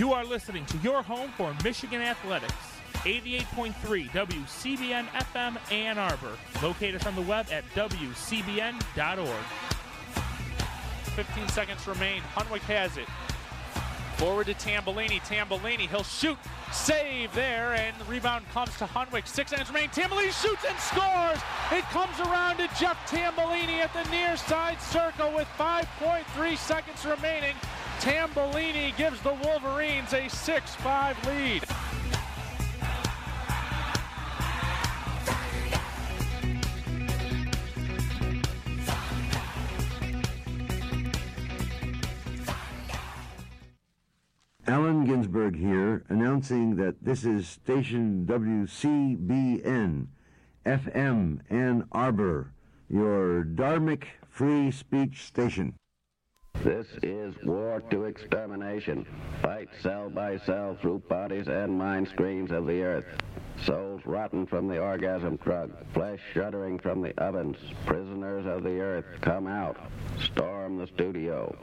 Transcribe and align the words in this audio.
You 0.00 0.14
are 0.14 0.24
listening 0.24 0.64
to 0.64 0.78
your 0.78 1.02
home 1.02 1.30
for 1.36 1.54
Michigan 1.62 2.00
Athletics. 2.00 2.54
88.3 3.04 4.08
WCBN 4.08 5.06
FM 5.08 5.58
Ann 5.70 5.98
Arbor. 5.98 6.38
Locate 6.62 6.94
us 6.94 7.04
on 7.04 7.14
the 7.14 7.20
web 7.20 7.48
at 7.52 7.64
WCBN.org. 7.74 9.44
15 11.04 11.48
seconds 11.48 11.86
remain. 11.86 12.22
Hunwick 12.34 12.62
has 12.62 12.96
it. 12.96 13.06
Forward 14.16 14.46
to 14.46 14.54
Tambellini. 14.54 15.20
Tambellini, 15.20 15.86
he'll 15.86 16.02
shoot. 16.02 16.38
Save 16.72 17.34
there, 17.34 17.74
and 17.74 17.94
the 17.98 18.04
rebound 18.04 18.46
comes 18.54 18.74
to 18.78 18.86
Hunwick. 18.86 19.28
Six 19.28 19.50
seconds 19.50 19.68
remain. 19.68 19.90
Tambellini 19.90 20.32
shoots 20.32 20.64
and 20.66 20.78
scores. 20.78 21.42
It 21.72 21.84
comes 21.90 22.18
around 22.20 22.56
to 22.56 22.68
Jeff 22.80 22.96
Tambellini 23.06 23.80
at 23.80 23.92
the 23.92 24.10
near 24.10 24.38
side 24.38 24.80
circle 24.80 25.30
with 25.34 25.48
5.3 25.58 26.56
seconds 26.56 27.04
remaining. 27.04 27.54
Tambellini 28.00 28.96
gives 28.96 29.20
the 29.20 29.34
Wolverines 29.34 30.14
a 30.14 30.22
6-5 30.22 31.26
lead. 31.26 31.62
Allen 44.66 45.04
Ginsberg 45.04 45.54
here, 45.54 46.02
announcing 46.08 46.76
that 46.76 46.94
this 47.02 47.26
is 47.26 47.46
station 47.46 48.24
WCBN, 48.24 50.06
FM 50.64 51.40
Ann 51.50 51.84
Arbor, 51.92 52.54
your 52.88 53.44
Dharmic 53.44 54.04
free 54.26 54.70
speech 54.70 55.26
station. 55.26 55.74
This 56.62 56.86
is 57.02 57.34
war 57.42 57.82
to 57.90 58.04
extermination. 58.04 59.06
Fight 59.40 59.68
cell 59.80 60.10
by 60.10 60.36
cell 60.44 60.76
through 60.82 60.98
bodies 61.08 61.48
and 61.48 61.78
mind 61.78 62.08
screens 62.08 62.50
of 62.50 62.66
the 62.66 62.82
earth. 62.82 63.06
Souls 63.64 64.02
rotten 64.04 64.46
from 64.46 64.68
the 64.68 64.78
orgasm 64.78 65.36
drug, 65.36 65.72
flesh 65.94 66.20
shuddering 66.34 66.78
from 66.78 67.00
the 67.00 67.18
ovens. 67.18 67.56
Prisoners 67.86 68.44
of 68.44 68.62
the 68.62 68.78
earth, 68.78 69.06
come 69.22 69.46
out. 69.46 69.78
Storm 70.22 70.76
the 70.76 70.86
studio. 70.86 71.56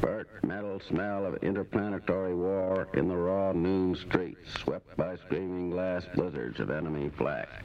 Burnt 0.00 0.28
metal 0.44 0.80
smell 0.88 1.26
of 1.26 1.42
interplanetary 1.42 2.36
war 2.36 2.86
in 2.94 3.08
the 3.08 3.16
raw 3.16 3.50
noon 3.50 3.96
streets, 3.96 4.38
swept 4.62 4.96
by 4.96 5.16
screaming 5.16 5.70
glass 5.70 6.04
blizzards 6.14 6.60
of 6.60 6.70
enemy 6.70 7.10
flak. 7.18 7.64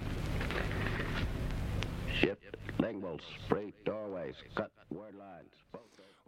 Shift 2.20 2.58
linguals, 2.80 3.22
spray 3.46 3.74
doorways, 3.86 4.36
cut 4.56 4.72
word 4.90 5.14
lines. 5.16 5.54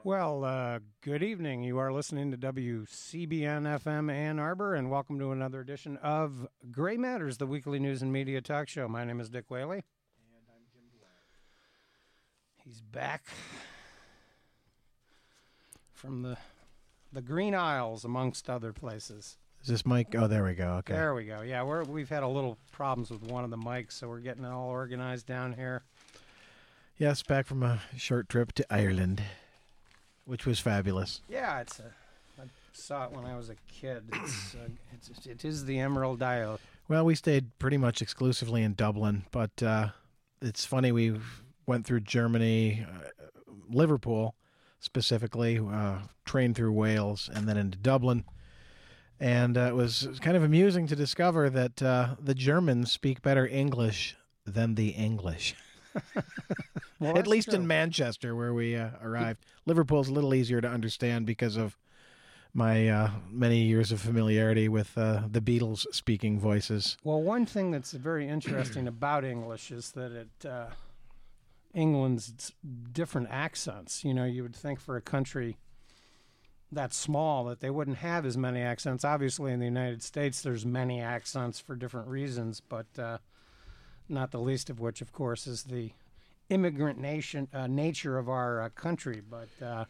Well, 0.06 0.44
uh, 0.44 0.80
good 1.02 1.24
evening. 1.24 1.64
You 1.64 1.80
are 1.80 1.92
listening 1.92 2.30
to 2.30 2.38
WCBN 2.38 3.64
FM 3.82 4.14
Ann 4.14 4.38
Arbor, 4.38 4.76
and 4.76 4.92
welcome 4.92 5.18
to 5.18 5.32
another 5.32 5.62
edition 5.62 5.98
of 5.98 6.48
Gray 6.72 6.96
Matters, 6.96 7.40
the 7.40 7.48
weekly 7.48 7.80
news 7.80 8.04
and 8.04 8.14
media 8.14 8.40
talk 8.40 8.70
show. 8.70 8.88
My 8.88 9.04
name 9.04 9.20
is 9.20 9.30
Dick 9.30 9.46
Whaley. 9.50 9.78
And 9.78 10.46
I'm 10.48 10.62
Jim 10.72 10.84
Dwyer. 10.96 11.10
He's 12.64 12.82
back 12.82 13.30
from 15.92 16.22
the 16.22 16.38
the 17.12 17.24
Green 17.24 17.56
Isles, 17.56 18.06
amongst 18.06 18.48
other 18.48 18.74
places. 18.74 19.40
Is 19.64 19.70
this 19.70 19.88
mic? 19.88 20.14
Oh, 20.16 20.28
there 20.28 20.44
we 20.44 20.54
go. 20.54 20.74
Okay. 20.74 20.94
There 20.94 21.16
we 21.16 21.26
go. 21.26 21.42
Yeah, 21.42 21.64
we're, 21.64 21.84
we've 21.84 22.10
had 22.10 22.22
a 22.22 22.28
little 22.28 22.60
problems 22.72 23.10
with 23.10 23.24
one 23.24 23.44
of 23.44 23.50
the 23.50 23.58
mics, 23.58 23.94
so 23.94 24.08
we're 24.08 24.20
getting 24.20 24.44
it 24.44 24.52
all 24.52 24.70
organized 24.70 25.26
down 25.26 25.54
here. 25.54 25.82
Yes, 27.00 27.24
back 27.24 27.48
from 27.48 27.64
a 27.64 27.82
short 27.98 28.30
trip 28.30 28.54
to 28.54 28.66
Ireland, 28.72 29.24
which 30.26 30.46
was 30.46 30.60
fabulous. 30.60 31.22
Yeah, 31.30 31.62
it's 31.62 31.80
a. 31.80 31.92
I 32.42 32.46
saw 32.74 33.06
it 33.06 33.12
when 33.12 33.26
I 33.26 33.38
was 33.38 33.50
a 33.50 33.56
kid. 33.72 34.04
It's, 34.12 34.56
uh, 34.56 34.68
it's 34.94 35.26
it 35.26 35.46
is 35.46 35.66
the 35.66 35.80
Emerald 35.80 36.22
Isle. 36.22 36.60
Well, 36.88 37.06
we 37.06 37.16
stayed 37.16 37.58
pretty 37.58 37.78
much 37.78 38.02
exclusively 38.02 38.62
in 38.62 38.74
Dublin, 38.74 39.26
but 39.32 39.64
uh, 39.64 39.90
it's 40.42 40.66
funny 40.66 40.92
we 40.92 41.20
went 41.66 41.86
through 41.86 42.02
Germany, 42.02 42.86
uh, 42.88 43.08
Liverpool 43.70 44.36
specifically, 44.80 45.60
uh, 45.60 45.98
trained 46.26 46.56
through 46.56 46.72
Wales, 46.72 47.30
and 47.34 47.48
then 47.48 47.58
into 47.58 47.78
Dublin. 47.78 48.24
And 49.20 49.58
uh, 49.58 49.62
it, 49.62 49.76
was, 49.76 50.04
it 50.04 50.10
was 50.10 50.20
kind 50.20 50.38
of 50.38 50.44
amusing 50.44 50.88
to 50.88 50.96
discover 50.96 51.50
that 51.50 51.82
uh, 51.82 52.16
the 52.20 52.36
Germans 52.36 52.92
speak 52.92 53.22
better 53.22 53.48
English 53.48 54.16
than 54.46 54.76
the 54.76 54.90
English. 54.90 55.56
Well, 57.00 57.18
At 57.18 57.28
least 57.28 57.50
true. 57.50 57.60
in 57.60 57.68
Manchester, 57.68 58.36
where 58.36 58.54
we 58.54 58.76
uh, 58.76 58.90
arrived. 59.02 59.46
Liverpool's 59.66 60.08
a 60.08 60.14
little 60.14 60.34
easier 60.34 60.62
to 60.62 60.68
understand 60.68 61.26
because 61.26 61.58
of 61.58 61.78
my 62.54 62.88
uh, 62.88 63.10
many 63.30 63.64
years 63.64 63.92
of 63.92 64.00
familiarity 64.00 64.70
with 64.70 64.98
uh, 64.98 65.24
the 65.30 65.42
Beatles 65.42 65.86
speaking 65.92 66.40
voices. 66.40 66.98
Well, 67.04 67.22
one 67.22 67.46
thing 67.46 67.72
that's 67.72 67.92
very 67.92 68.28
interesting 68.30 68.88
about 68.88 69.26
English 69.26 69.72
is 69.72 69.92
that 69.92 70.14
it 70.14 70.48
uh, 70.48 70.68
England's 71.74 72.54
different 72.94 73.28
accents. 73.30 74.06
You 74.06 74.14
know, 74.14 74.24
you 74.24 74.42
would 74.44 74.56
think 74.56 74.80
for 74.80 74.96
a 74.96 75.02
country 75.02 75.58
that 76.72 76.94
small 76.94 77.44
that 77.46 77.60
they 77.60 77.70
wouldn't 77.70 77.98
have 77.98 78.26
as 78.26 78.38
many 78.38 78.62
accents. 78.62 79.04
Obviously, 79.04 79.52
in 79.52 79.60
the 79.60 79.66
United 79.66 80.02
States, 80.02 80.42
there's 80.42 80.66
many 80.66 81.02
accents 81.02 81.60
for 81.60 81.76
different 81.76 82.08
reasons, 82.08 82.62
but 82.62 82.88
uh, 82.98 83.18
not 84.10 84.32
the 84.32 84.40
least 84.40 84.70
of 84.70 84.80
which, 84.80 85.02
of 85.02 85.12
course, 85.12 85.48
is 85.48 85.64
the 85.64 85.92
immigrant 86.50 87.00
nation 87.00 87.48
uh, 87.54 87.68
nature 87.68 88.18
of 88.18 88.30
our 88.30 88.62
uh, 88.62 88.70
country. 88.70 89.22
But 89.28 89.66
uh, 89.66 89.86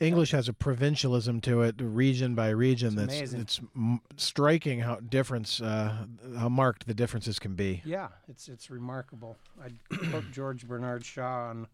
English 0.00 0.30
has 0.30 0.48
a 0.48 0.52
provincialism 0.52 1.40
to 1.42 1.62
it, 1.62 1.76
region 1.78 2.34
by 2.34 2.48
region. 2.50 2.88
It's 2.88 2.96
that's 2.96 3.18
amazing. 3.18 3.40
it's 3.40 3.60
m- 3.76 4.00
striking 4.16 4.80
how 4.80 4.96
difference, 4.96 5.60
uh, 5.60 6.06
how 6.36 6.48
marked 6.48 6.86
the 6.86 6.94
differences 6.94 7.38
can 7.38 7.54
be. 7.54 7.82
yeah, 7.84 8.08
it's 8.28 8.48
it's 8.48 8.70
remarkable. 8.70 9.36
I'd 9.62 9.74
quote 10.10 10.24
George 10.32 10.66
Bernard 10.66 11.04
Shaw 11.04 11.50
on 11.50 11.66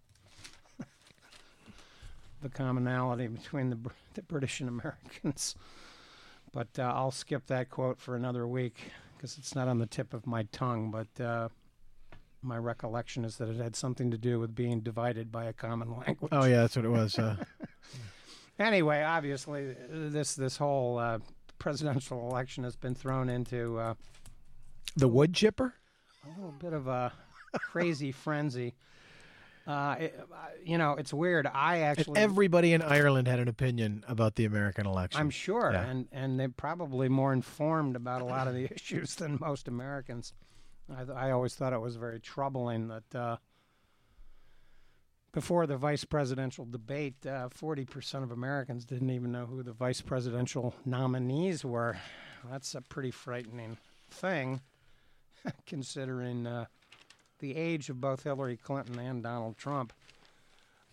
the 2.43 2.49
commonality 2.49 3.27
between 3.27 3.71
the, 3.71 3.79
the 4.15 4.23
British 4.23 4.61
and 4.61 4.69
Americans. 4.69 5.55
But 6.53 6.69
uh, 6.79 6.83
I'll 6.83 7.11
skip 7.11 7.47
that 7.49 7.69
quote 7.69 7.99
for 8.01 8.15
another 8.15 8.47
week 8.47 8.93
because 9.25 9.39
it's 9.39 9.55
not 9.55 9.69
on 9.69 9.79
the 9.79 9.87
tip 9.87 10.13
of 10.13 10.27
my 10.27 10.43
tongue. 10.53 10.91
But 10.91 11.25
uh, 11.25 11.49
my 12.43 12.59
recollection 12.59 13.25
is 13.25 13.39
that 13.39 13.49
it 13.49 13.57
had 13.57 13.75
something 13.75 14.11
to 14.11 14.19
do 14.19 14.39
with 14.39 14.55
being 14.55 14.81
divided 14.81 15.33
by 15.33 15.47
a 15.47 15.53
common 15.55 15.97
language. 15.97 16.31
Oh 16.31 16.45
yeah, 16.45 16.61
that's 16.61 16.77
what 16.77 16.85
it 16.85 16.91
was. 16.91 17.19
Uh, 17.19 17.37
Anyway, 18.57 19.03
obviously, 19.03 19.75
this 19.91 20.37
this 20.37 20.57
whole 20.57 20.97
uh, 20.97 21.19
presidential 21.59 22.31
election 22.31 22.63
has 22.63 22.77
been 22.77 22.95
thrown 22.95 23.29
into 23.29 23.77
uh, 23.81 23.95
the 24.95 25.09
wood 25.09 25.35
chipper. 25.35 25.75
a 26.25 26.29
little 26.41 26.55
bit 26.61 26.73
of 26.73 26.87
a 26.87 27.13
crazy 27.53 28.13
frenzy. 28.13 28.75
Uh, 29.67 29.97
it, 29.99 30.21
uh, 30.31 30.37
you 30.63 30.77
know, 30.77 30.93
it's 30.93 31.13
weird. 31.15 31.47
I 31.47 31.77
And 31.77 31.99
actually, 31.99 32.21
everybody 32.21 32.75
in 32.75 32.83
Ireland 32.83 33.27
had 33.29 33.39
an 33.41 33.49
opinion 33.49 34.05
about 34.07 34.35
the 34.35 34.45
American 34.45 34.87
election. 34.87 35.21
I'm 35.21 35.31
sure, 35.31 35.71
Yeah. 35.73 35.85
and 35.87 36.09
and 36.13 36.39
they're 36.39 36.49
probably 36.51 37.09
more 37.09 37.33
informed 37.33 37.97
about 37.97 38.21
a 38.21 38.27
lot 38.27 38.47
of 38.47 38.55
the 38.55 38.65
issues 38.75 39.15
than 39.15 39.39
most 39.41 39.67
Americans. 39.69 40.35
I, 40.95 41.29
I 41.29 41.31
always 41.31 41.55
thought 41.55 41.73
it 41.73 41.81
was 41.81 41.97
very 41.97 42.21
troubling 42.21 42.89
that 42.89 43.15
uh, 43.15 43.37
before 45.33 45.67
the 45.67 45.77
vice 45.77 46.05
presidential 46.05 46.65
debate, 46.67 47.25
uh, 47.27 47.49
forty 47.49 47.85
percent 47.85 48.23
of 48.23 48.31
Americans 48.31 48.85
didn't 48.85 49.11
even 49.11 49.33
know 49.33 49.47
who 49.47 49.63
the 49.63 49.73
vice 49.73 50.01
presidential 50.03 50.75
nominees 50.85 51.65
were. 51.65 51.97
That's 52.51 52.75
a 52.75 52.83
pretty 52.83 53.11
frightening 53.11 53.79
thing, 54.11 54.61
considering 55.67 56.47
uh, 56.47 56.67
the 57.45 57.57
age 57.57 57.91
of 57.91 58.01
both 58.01 58.23
Hillary 58.23 58.57
Clinton 58.57 58.99
and 58.99 59.23
Donald 59.23 59.59
Trump. 59.59 59.93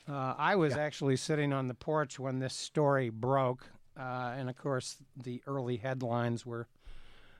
Uh, 0.09 0.35
I 0.37 0.57
was 0.57 0.75
actually 0.75 1.15
sitting 1.15 1.53
on 1.53 1.69
the 1.69 1.73
porch 1.73 2.19
when 2.19 2.39
this 2.39 2.53
story 2.53 3.09
broke, 3.09 3.69
uh, 3.97 4.33
and 4.35 4.49
of 4.49 4.57
course, 4.57 4.97
the 5.15 5.41
early 5.47 5.77
headlines 5.77 6.45
were 6.45 6.67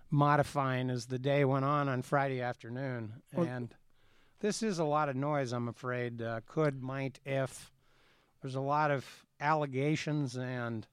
modifying 0.09 0.89
as 0.89 1.07
the 1.07 1.19
day 1.19 1.43
went 1.43 1.65
on 1.65 1.89
on 1.89 2.01
Friday 2.03 2.41
afternoon. 2.41 3.21
Well- 3.33 3.47
and 3.47 3.75
this 4.39 4.63
is 4.63 4.79
a 4.79 4.85
lot 4.85 5.09
of 5.09 5.17
noise, 5.17 5.51
I'm 5.51 5.67
afraid. 5.67 6.21
Uh, 6.21 6.39
could, 6.45 6.81
might, 6.81 7.19
if. 7.25 7.69
There's 8.41 8.55
a 8.55 8.61
lot 8.61 8.91
of 8.91 9.05
allegations 9.41 10.37
and 10.37 10.87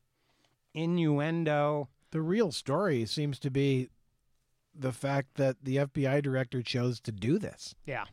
innuendo. 0.75 1.89
the 2.11 2.21
real 2.21 2.51
story 2.51 3.07
seems 3.07 3.39
to 3.39 3.51
be 3.51 3.91
the 4.79 4.93
fact 4.93 5.35
that 5.35 5.57
the 5.63 5.77
FBI 5.77 6.23
director 6.23 6.63
chose 6.63 7.01
to 7.01 7.13
do 7.13 7.39
this. 7.39 7.75
Yeah. 7.85 8.05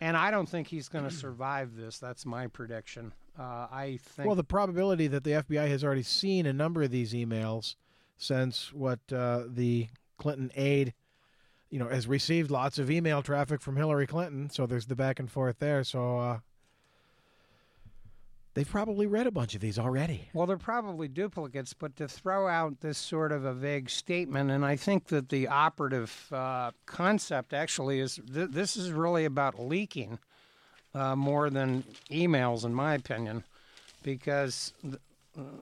And 0.00 0.16
I 0.16 0.30
don't 0.30 0.48
think 0.48 0.66
he's 0.66 0.88
going 0.88 1.04
to 1.04 1.14
survive 1.14 1.76
this. 1.76 1.98
That's 1.98 2.26
my 2.26 2.48
prediction. 2.48 3.12
Uh, 3.38 3.68
I 3.70 3.98
think. 4.02 4.26
Well, 4.26 4.34
the 4.34 4.44
probability 4.44 5.06
that 5.06 5.24
the 5.24 5.30
FBI 5.30 5.68
has 5.68 5.84
already 5.84 6.02
seen 6.02 6.44
a 6.46 6.52
number 6.52 6.82
of 6.82 6.90
these 6.90 7.12
emails 7.12 7.76
since 8.16 8.72
what 8.72 8.98
uh, 9.12 9.44
the 9.46 9.88
Clinton 10.18 10.50
aide, 10.56 10.92
you 11.70 11.78
know, 11.78 11.88
has 11.88 12.06
received 12.06 12.50
lots 12.50 12.78
of 12.78 12.90
email 12.90 13.22
traffic 13.22 13.60
from 13.60 13.76
Hillary 13.76 14.06
Clinton. 14.06 14.50
So 14.50 14.66
there's 14.66 14.86
the 14.86 14.96
back 14.96 15.18
and 15.20 15.30
forth 15.30 15.58
there. 15.60 15.84
So 15.84 16.18
uh, 16.18 16.38
they've 18.54 18.68
probably 18.68 19.06
read 19.06 19.26
a 19.26 19.30
bunch 19.30 19.54
of 19.54 19.60
these 19.60 19.78
already. 19.78 20.28
Well, 20.32 20.46
they're 20.46 20.56
probably 20.56 21.08
duplicates, 21.08 21.72
but 21.72 21.96
to 21.96 22.08
throw 22.08 22.48
out 22.48 22.80
this 22.80 22.98
sort 22.98 23.32
of 23.32 23.44
a 23.44 23.54
vague 23.54 23.90
statement, 23.90 24.50
and 24.50 24.64
I 24.64 24.76
think 24.76 25.06
that 25.06 25.28
the 25.28 25.48
operative 25.48 26.28
uh, 26.32 26.72
concept 26.86 27.52
actually 27.52 28.00
is 28.00 28.20
th- 28.32 28.50
this 28.50 28.76
is 28.76 28.92
really 28.92 29.24
about 29.24 29.60
leaking 29.60 30.18
uh, 30.94 31.16
more 31.16 31.50
than 31.50 31.84
emails, 32.10 32.64
in 32.64 32.74
my 32.74 32.94
opinion, 32.94 33.44
because 34.02 34.72
th- 34.82 34.96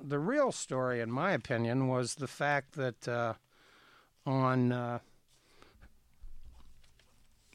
the 0.02 0.18
real 0.18 0.50
story, 0.50 1.00
in 1.00 1.10
my 1.10 1.32
opinion, 1.32 1.86
was 1.86 2.16
the 2.16 2.26
fact 2.26 2.72
that 2.72 3.06
uh, 3.06 3.34
on 4.26 4.72
uh, 4.72 4.98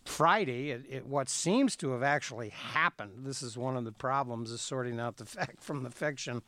Friday, 0.05 0.77
what 1.03 1.27
seems 1.27 1.75
to 1.77 1.91
have 1.91 2.03
actually 2.03 2.49
happened. 2.49 3.25
This 3.25 3.41
is 3.41 3.57
one 3.57 3.75
of 3.75 3.85
the 3.85 3.91
problems: 3.91 4.51
is 4.51 4.61
sorting 4.61 4.99
out 4.99 5.17
the 5.17 5.25
fact 5.25 5.63
from 5.63 5.83
the 5.83 5.89
fiction. 5.89 6.43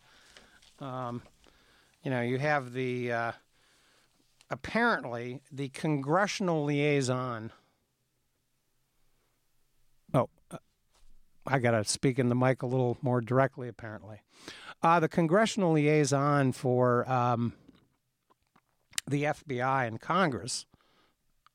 Um, 0.80 1.24
you 2.04 2.12
know, 2.12 2.22
you 2.22 2.38
have 2.38 2.74
the 2.74 3.12
uh, 3.12 3.32
apparently 4.50 5.42
the 5.52 5.70
congressional 5.70 6.64
liaison. 6.64 7.52
Oh, 10.14 10.30
uh, 10.52 10.58
I 11.46 11.60
got 11.60 11.72
to 11.72 11.84
speak 11.84 12.20
in 12.20 12.30
the 12.30 12.36
mic 12.36 12.62
a 12.62 12.68
little 12.68 12.98
more 13.02 13.22
directly. 13.22 13.68
Apparently, 13.68 14.22
uh, 14.84 15.00
the 15.00 15.10
congressional 15.10 15.74
liaison 15.74 16.52
for 16.52 17.10
um, 17.12 17.54
the 19.08 19.24
FBI 19.24 19.88
and 19.88 20.00
Congress 20.00 20.68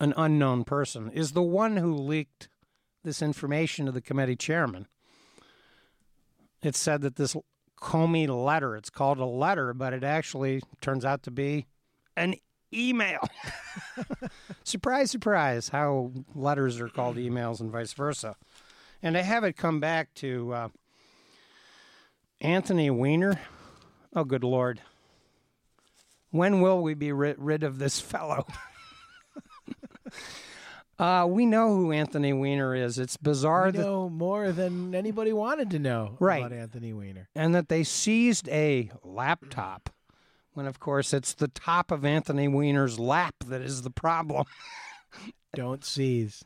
an 0.03 0.13
unknown 0.17 0.65
person, 0.65 1.11
is 1.13 1.31
the 1.31 1.43
one 1.43 1.77
who 1.77 1.95
leaked 1.95 2.49
this 3.05 3.23
information 3.23 3.87
to 3.87 3.93
the 3.93 4.01
committee 4.01 4.35
chairman. 4.35 4.89
It 6.61 6.75
said 6.75 7.03
that 7.03 7.15
this 7.15 7.37
Comey 7.81 8.29
letter, 8.29 8.77
it's 8.77 8.91
called 8.91 9.19
a 9.19 9.25
letter, 9.25 9.73
but 9.73 9.93
it 9.93 10.03
actually 10.03 10.61
turns 10.81 11.05
out 11.05 11.23
to 11.23 11.31
be 11.31 11.67
an 12.17 12.35
email. 12.75 13.21
surprise, 14.65 15.13
surprise, 15.13 15.69
how 15.69 16.11
letters 16.35 16.81
are 16.81 16.89
called 16.89 17.17
emails 17.17 17.61
and 17.61 17.71
vice 17.71 17.93
versa. 17.93 18.35
And 19.05 19.15
to 19.15 19.23
have 19.23 19.45
it 19.45 19.57
come 19.57 19.79
back 19.79 20.15
to 20.15 20.53
uh, 20.53 20.69
Anthony 22.41 22.91
Weiner, 22.91 23.41
oh, 24.17 24.25
good 24.25 24.45
Lord. 24.45 24.81
When 26.31 26.61
will 26.61 26.83
we 26.83 26.95
be 26.95 27.13
rid, 27.13 27.37
rid 27.39 27.63
of 27.63 27.79
this 27.79 28.01
fellow? 28.01 28.47
Uh, 30.99 31.27
we 31.27 31.47
know 31.47 31.75
who 31.75 31.91
Anthony 31.91 32.33
Weiner 32.33 32.75
is. 32.75 32.99
It's 32.99 33.17
bizarre 33.17 33.71
we 33.71 33.79
know 33.79 34.05
that, 34.05 34.15
more 34.15 34.53
than 34.53 34.95
anybody 34.95 35.33
wanted 35.33 35.71
to 35.71 35.79
know 35.79 36.17
right. 36.21 36.45
about 36.45 36.57
Anthony 36.57 36.93
Weiner. 36.93 37.29
And 37.35 37.55
that 37.55 37.69
they 37.69 37.83
seized 37.83 38.49
a 38.51 38.91
laptop 39.03 39.91
when, 40.53 40.67
of 40.67 40.79
course, 40.79 41.13
it's 41.13 41.35
the 41.35 41.49
top 41.49 41.91
of 41.91 42.05
Anthony 42.05 42.47
Weiner's 42.47 42.99
lap 42.99 43.35
that 43.47 43.63
is 43.63 43.83
the 43.83 43.91
problem. 43.91 44.45
don't 45.55 45.85
seize. 45.85 46.45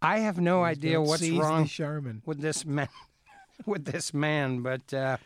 I 0.00 0.18
have 0.18 0.40
no 0.40 0.60
Please 0.60 0.70
idea 0.70 1.00
what's 1.00 1.30
wrong 1.30 1.68
with 2.24 2.40
this 2.40 2.64
man. 2.64 2.88
with 3.66 3.84
this 3.84 4.12
man, 4.12 4.60
but 4.60 4.92
uh, 4.92 5.16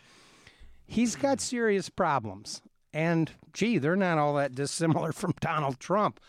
he's 0.87 1.17
got 1.17 1.41
serious 1.41 1.89
problems. 1.89 2.63
And 2.93 3.31
gee, 3.53 3.79
they're 3.79 3.97
not 3.97 4.19
all 4.19 4.35
that 4.35 4.55
dissimilar 4.55 5.13
from 5.13 5.35
Donald 5.41 5.81
Trump. 5.81 6.21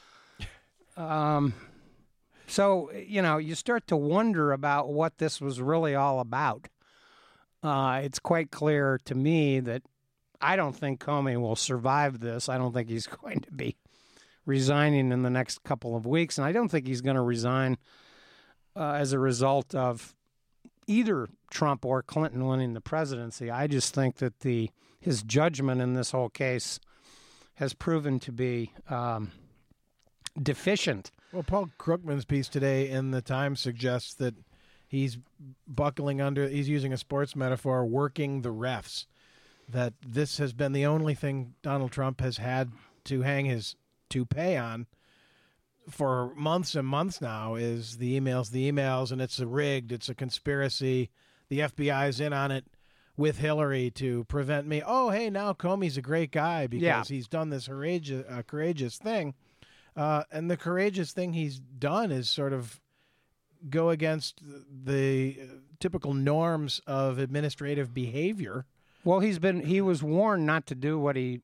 Um, 0.98 1.54
so, 2.48 2.92
you 2.92 3.22
know, 3.22 3.38
you 3.38 3.56
start 3.56 3.88
to 3.88 3.96
wonder 3.96 4.52
about 4.52 4.90
what 4.90 5.20
this 5.20 5.40
was 5.40 5.62
really 5.62 5.96
all 5.96 6.20
about. 6.20 6.68
Uh, 7.62 8.02
it's 8.04 8.20
quite 8.20 8.52
clear 8.52 9.00
to 9.06 9.16
me 9.16 9.60
that 9.60 9.84
I 10.42 10.56
don't 10.56 10.76
think 10.76 11.00
Comey 11.00 11.40
will 11.40 11.56
survive 11.56 12.20
this. 12.20 12.50
I 12.50 12.58
don't 12.58 12.74
think 12.74 12.90
he's 12.90 13.08
going 13.24 13.42
to 13.42 13.52
be 13.52 13.76
resigning 14.46 15.12
in 15.12 15.24
the 15.24 15.30
next 15.30 15.64
couple 15.64 15.96
of 15.96 16.06
weeks. 16.06 16.38
And 16.38 16.46
I 16.46 16.52
don't 16.52 16.70
think 16.70 16.88
he's 16.88 17.02
going 17.02 17.16
to 17.16 17.22
resign 17.22 17.78
uh, 18.76 18.94
as 18.94 19.14
a 19.14 19.20
result 19.20 19.76
of 19.76 20.16
either 20.88 21.28
Trump 21.52 21.86
or 21.86 22.02
Clinton 22.02 22.48
winning 22.48 22.74
the 22.74 22.82
presidency. 22.82 23.52
I 23.52 23.68
just 23.68 23.94
think 23.94 24.18
that 24.18 24.40
the 24.40 24.72
his 25.00 25.22
judgment 25.22 25.80
in 25.80 25.94
this 25.94 26.12
whole 26.12 26.30
case 26.30 26.80
has 27.56 27.74
proven 27.74 28.20
to 28.20 28.32
be 28.32 28.74
um, 28.90 29.32
deficient. 30.42 31.12
Well, 31.32 31.44
Paul 31.44 31.70
Krugman's 31.80 32.26
piece 32.26 32.50
today 32.50 32.90
in 32.90 33.12
the 33.12 33.22
Times 33.22 33.60
suggests 33.60 34.14
that 34.16 34.36
he's 34.88 35.18
buckling 35.68 36.22
under, 36.22 36.48
he's 36.48 36.70
using 36.70 36.94
a 36.94 36.98
sports 36.98 37.36
metaphor, 37.36 37.86
working 37.86 38.42
the 38.42 38.54
refs. 38.54 39.06
That 39.70 39.94
this 40.06 40.38
has 40.38 40.54
been 40.54 40.72
the 40.72 40.86
only 40.86 41.14
thing 41.14 41.54
Donald 41.62 41.92
Trump 41.92 42.22
has 42.22 42.38
had 42.38 42.72
to 43.06 43.22
hang 43.24 43.46
his 43.46 43.76
toupee 44.10 44.56
on 44.56 44.88
for 45.90 46.34
months 46.36 46.76
and 46.76 46.88
months 46.88 47.22
now 47.22 47.56
is 47.56 47.98
the 47.98 48.20
emails, 48.20 48.52
the 48.52 48.70
emails, 48.72 49.12
and 49.12 49.22
it's 49.22 49.40
a 49.40 49.48
rigged, 49.48 49.92
it's 49.92 50.10
a 50.10 50.16
conspiracy. 50.16 51.10
The 51.50 51.60
FBI's 51.60 52.20
in 52.20 52.34
on 52.34 52.52
it 52.52 52.66
with 53.16 53.38
Hillary 53.38 53.90
to 53.92 54.26
prevent 54.26 54.68
me. 54.68 54.82
Oh, 54.86 55.10
hey, 55.10 55.30
now 55.30 55.54
Comey's 55.54 55.98
a 55.98 56.02
great 56.02 56.32
guy 56.32 56.68
because 56.68 56.84
yeah. 56.84 57.04
he's 57.04 57.28
done 57.28 57.50
this 57.50 57.68
courageous, 57.68 58.26
uh, 58.30 58.42
courageous 58.46 58.98
thing. 58.98 59.34
Uh, 59.98 60.24
and 60.32 60.50
the 60.50 60.58
courageous 60.58 61.12
thing 61.12 61.34
he's 61.34 61.60
done 61.60 62.12
is 62.12 62.30
sort 62.30 62.54
of 62.54 62.80
go 63.68 63.90
against 63.90 64.42
the 64.86 65.36
typical 65.80 66.14
norms 66.14 66.80
of 66.86 67.18
administrative 67.18 67.94
behavior. 67.94 68.66
Well, 69.04 69.20
he's 69.22 69.40
been 69.40 69.66
he 69.66 69.82
was 69.82 70.04
warned 70.04 70.46
not 70.46 70.68
to 70.68 70.76
do 70.76 71.00
what 71.00 71.16
he 71.16 71.42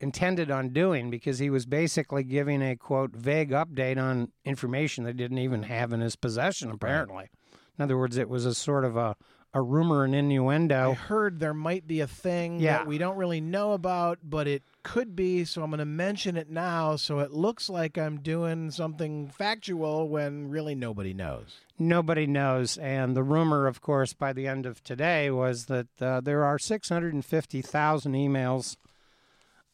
intended 0.00 0.50
on 0.50 0.70
doing 0.70 1.08
because 1.08 1.38
he 1.38 1.48
was 1.48 1.66
basically 1.66 2.24
giving 2.24 2.62
a 2.62 2.76
quote 2.76 3.12
vague 3.12 3.50
update 3.50 3.96
on 3.96 4.32
information 4.44 5.04
that 5.04 5.16
didn't 5.16 5.38
even 5.38 5.62
have 5.62 5.92
in 5.92 6.00
his 6.00 6.16
possession 6.16 6.70
apparently. 6.70 7.30
In 7.78 7.82
other 7.82 7.96
words, 7.96 8.16
it 8.16 8.28
was 8.28 8.44
a 8.44 8.54
sort 8.54 8.84
of 8.84 8.96
a 8.96 9.16
a 9.54 9.62
rumor 9.62 10.02
and 10.02 10.14
innuendo. 10.16 10.90
I 10.90 10.94
heard 10.94 11.38
there 11.38 11.54
might 11.54 11.86
be 11.86 12.00
a 12.00 12.08
thing 12.08 12.58
yeah. 12.58 12.78
that 12.78 12.86
we 12.88 12.98
don't 12.98 13.16
really 13.16 13.40
know 13.40 13.72
about, 13.72 14.18
but 14.24 14.48
it 14.48 14.64
could 14.82 15.14
be, 15.14 15.44
so 15.44 15.62
I'm 15.62 15.70
going 15.70 15.78
to 15.78 15.84
mention 15.84 16.36
it 16.36 16.50
now 16.50 16.96
so 16.96 17.20
it 17.20 17.30
looks 17.30 17.70
like 17.70 17.96
I'm 17.96 18.18
doing 18.20 18.72
something 18.72 19.28
factual 19.28 20.08
when 20.08 20.50
really 20.50 20.74
nobody 20.74 21.14
knows. 21.14 21.60
Nobody 21.78 22.26
knows. 22.26 22.76
And 22.78 23.16
the 23.16 23.22
rumor, 23.22 23.68
of 23.68 23.80
course, 23.80 24.12
by 24.12 24.32
the 24.32 24.48
end 24.48 24.66
of 24.66 24.82
today 24.82 25.30
was 25.30 25.66
that 25.66 25.86
uh, 26.02 26.20
there 26.20 26.44
are 26.44 26.58
650,000 26.58 28.12
emails 28.12 28.76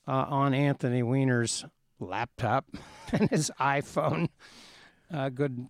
uh, 0.06 0.12
on 0.28 0.52
Anthony 0.52 1.02
Weiner's 1.02 1.64
laptop 1.98 2.66
and 3.12 3.30
his 3.30 3.50
iPhone. 3.58 4.28
Uh, 5.12 5.28
good 5.28 5.66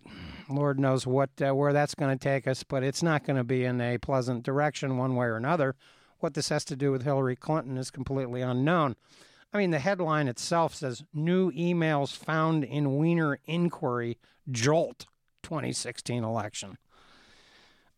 Lord 0.49 0.79
knows 0.79 1.07
what 1.07 1.29
uh, 1.41 1.55
where 1.55 1.73
that's 1.73 1.95
going 1.95 2.15
to 2.17 2.23
take 2.23 2.47
us, 2.47 2.63
but 2.63 2.83
it's 2.83 3.01
not 3.01 3.25
going 3.25 3.37
to 3.37 3.43
be 3.43 3.65
in 3.65 3.81
a 3.81 3.97
pleasant 3.97 4.43
direction 4.43 4.97
one 4.97 5.15
way 5.15 5.25
or 5.25 5.35
another. 5.35 5.75
What 6.19 6.35
this 6.35 6.49
has 6.49 6.63
to 6.65 6.75
do 6.75 6.91
with 6.91 7.03
Hillary 7.03 7.35
Clinton 7.35 7.77
is 7.77 7.89
completely 7.89 8.41
unknown. 8.41 8.95
I 9.53 9.57
mean, 9.57 9.71
the 9.71 9.79
headline 9.79 10.27
itself 10.27 10.75
says 10.75 11.03
New 11.13 11.51
emails 11.51 12.15
found 12.15 12.63
in 12.63 12.95
Weiner 12.95 13.39
inquiry 13.45 14.17
jolt 14.49 15.07
2016 15.43 16.23
election. 16.23 16.77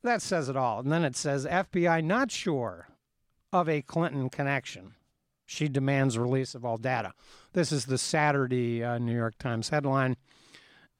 That 0.03 0.21
says 0.21 0.49
it 0.49 0.57
all. 0.57 0.79
And 0.79 0.91
then 0.91 1.03
it 1.03 1.15
says 1.15 1.45
FBI 1.45 2.03
not 2.03 2.31
sure 2.31 2.87
of 3.51 3.69
a 3.69 3.81
Clinton 3.81 4.29
connection. 4.29 4.95
She 5.45 5.67
demands 5.67 6.17
release 6.17 6.55
of 6.55 6.65
all 6.65 6.77
data. 6.77 7.13
This 7.53 7.71
is 7.71 7.85
the 7.85 7.97
Saturday 7.97 8.83
uh, 8.83 8.97
New 8.97 9.15
York 9.15 9.37
Times 9.37 9.69
headline. 9.69 10.17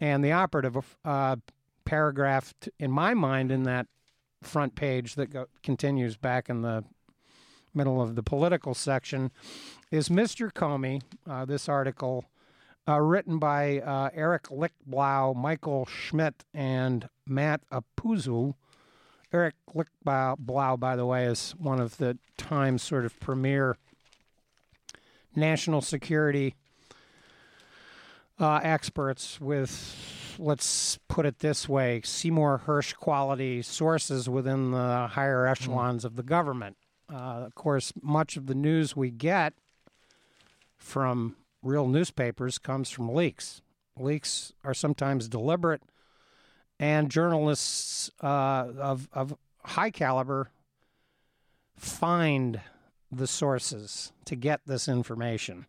And 0.03 0.21
the 0.21 0.33
operative 0.33 0.97
uh, 1.05 1.37
paragraph, 1.85 2.53
t- 2.59 2.71
in 2.77 2.91
my 2.91 3.13
mind, 3.13 3.53
in 3.53 3.63
that 3.63 3.87
front 4.41 4.75
page 4.75 5.15
that 5.15 5.27
go- 5.27 5.45
continues 5.63 6.17
back 6.17 6.49
in 6.49 6.61
the 6.61 6.83
middle 7.73 8.01
of 8.01 8.15
the 8.15 8.21
political 8.21 8.73
section 8.73 9.31
is 9.91 10.09
Mr. 10.09 10.51
Comey. 10.51 11.01
Uh, 11.25 11.45
this 11.45 11.69
article, 11.69 12.25
uh, 12.85 12.99
written 12.99 13.39
by 13.39 13.79
uh, 13.79 14.09
Eric 14.13 14.49
Lichtblau, 14.49 15.37
Michael 15.37 15.85
Schmidt, 15.85 16.43
and 16.53 17.07
Matt 17.25 17.61
Apuzzo. 17.71 18.55
Eric 19.31 19.55
Lichtblau, 19.73 20.77
by 20.81 20.97
the 20.97 21.05
way, 21.05 21.23
is 21.23 21.55
one 21.57 21.79
of 21.79 21.95
the 21.95 22.17
Times 22.35 22.83
sort 22.83 23.05
of 23.05 23.17
premier 23.21 23.77
national 25.33 25.79
security 25.79 26.55
uh, 28.39 28.59
experts 28.63 29.39
with, 29.39 30.35
let's 30.39 30.97
put 31.07 31.25
it 31.25 31.39
this 31.39 31.69
way, 31.69 32.01
Seymour 32.03 32.63
Hersh 32.65 32.95
quality 32.95 33.61
sources 33.61 34.29
within 34.29 34.71
the 34.71 35.07
higher 35.07 35.45
echelons 35.45 36.03
mm. 36.03 36.05
of 36.05 36.15
the 36.15 36.23
government. 36.23 36.77
Uh, 37.11 37.43
of 37.45 37.55
course, 37.55 37.93
much 38.01 38.37
of 38.37 38.47
the 38.47 38.55
news 38.55 38.95
we 38.95 39.11
get 39.11 39.53
from 40.77 41.35
real 41.61 41.87
newspapers 41.87 42.57
comes 42.57 42.89
from 42.89 43.13
leaks. 43.13 43.61
Leaks 43.97 44.53
are 44.63 44.73
sometimes 44.73 45.27
deliberate, 45.27 45.83
and 46.79 47.11
journalists 47.11 48.09
uh, 48.21 48.67
of, 48.79 49.07
of 49.13 49.35
high 49.63 49.91
caliber 49.91 50.49
find 51.77 52.59
the 53.11 53.27
sources 53.27 54.11
to 54.25 54.35
get 54.35 54.61
this 54.65 54.87
information. 54.87 55.67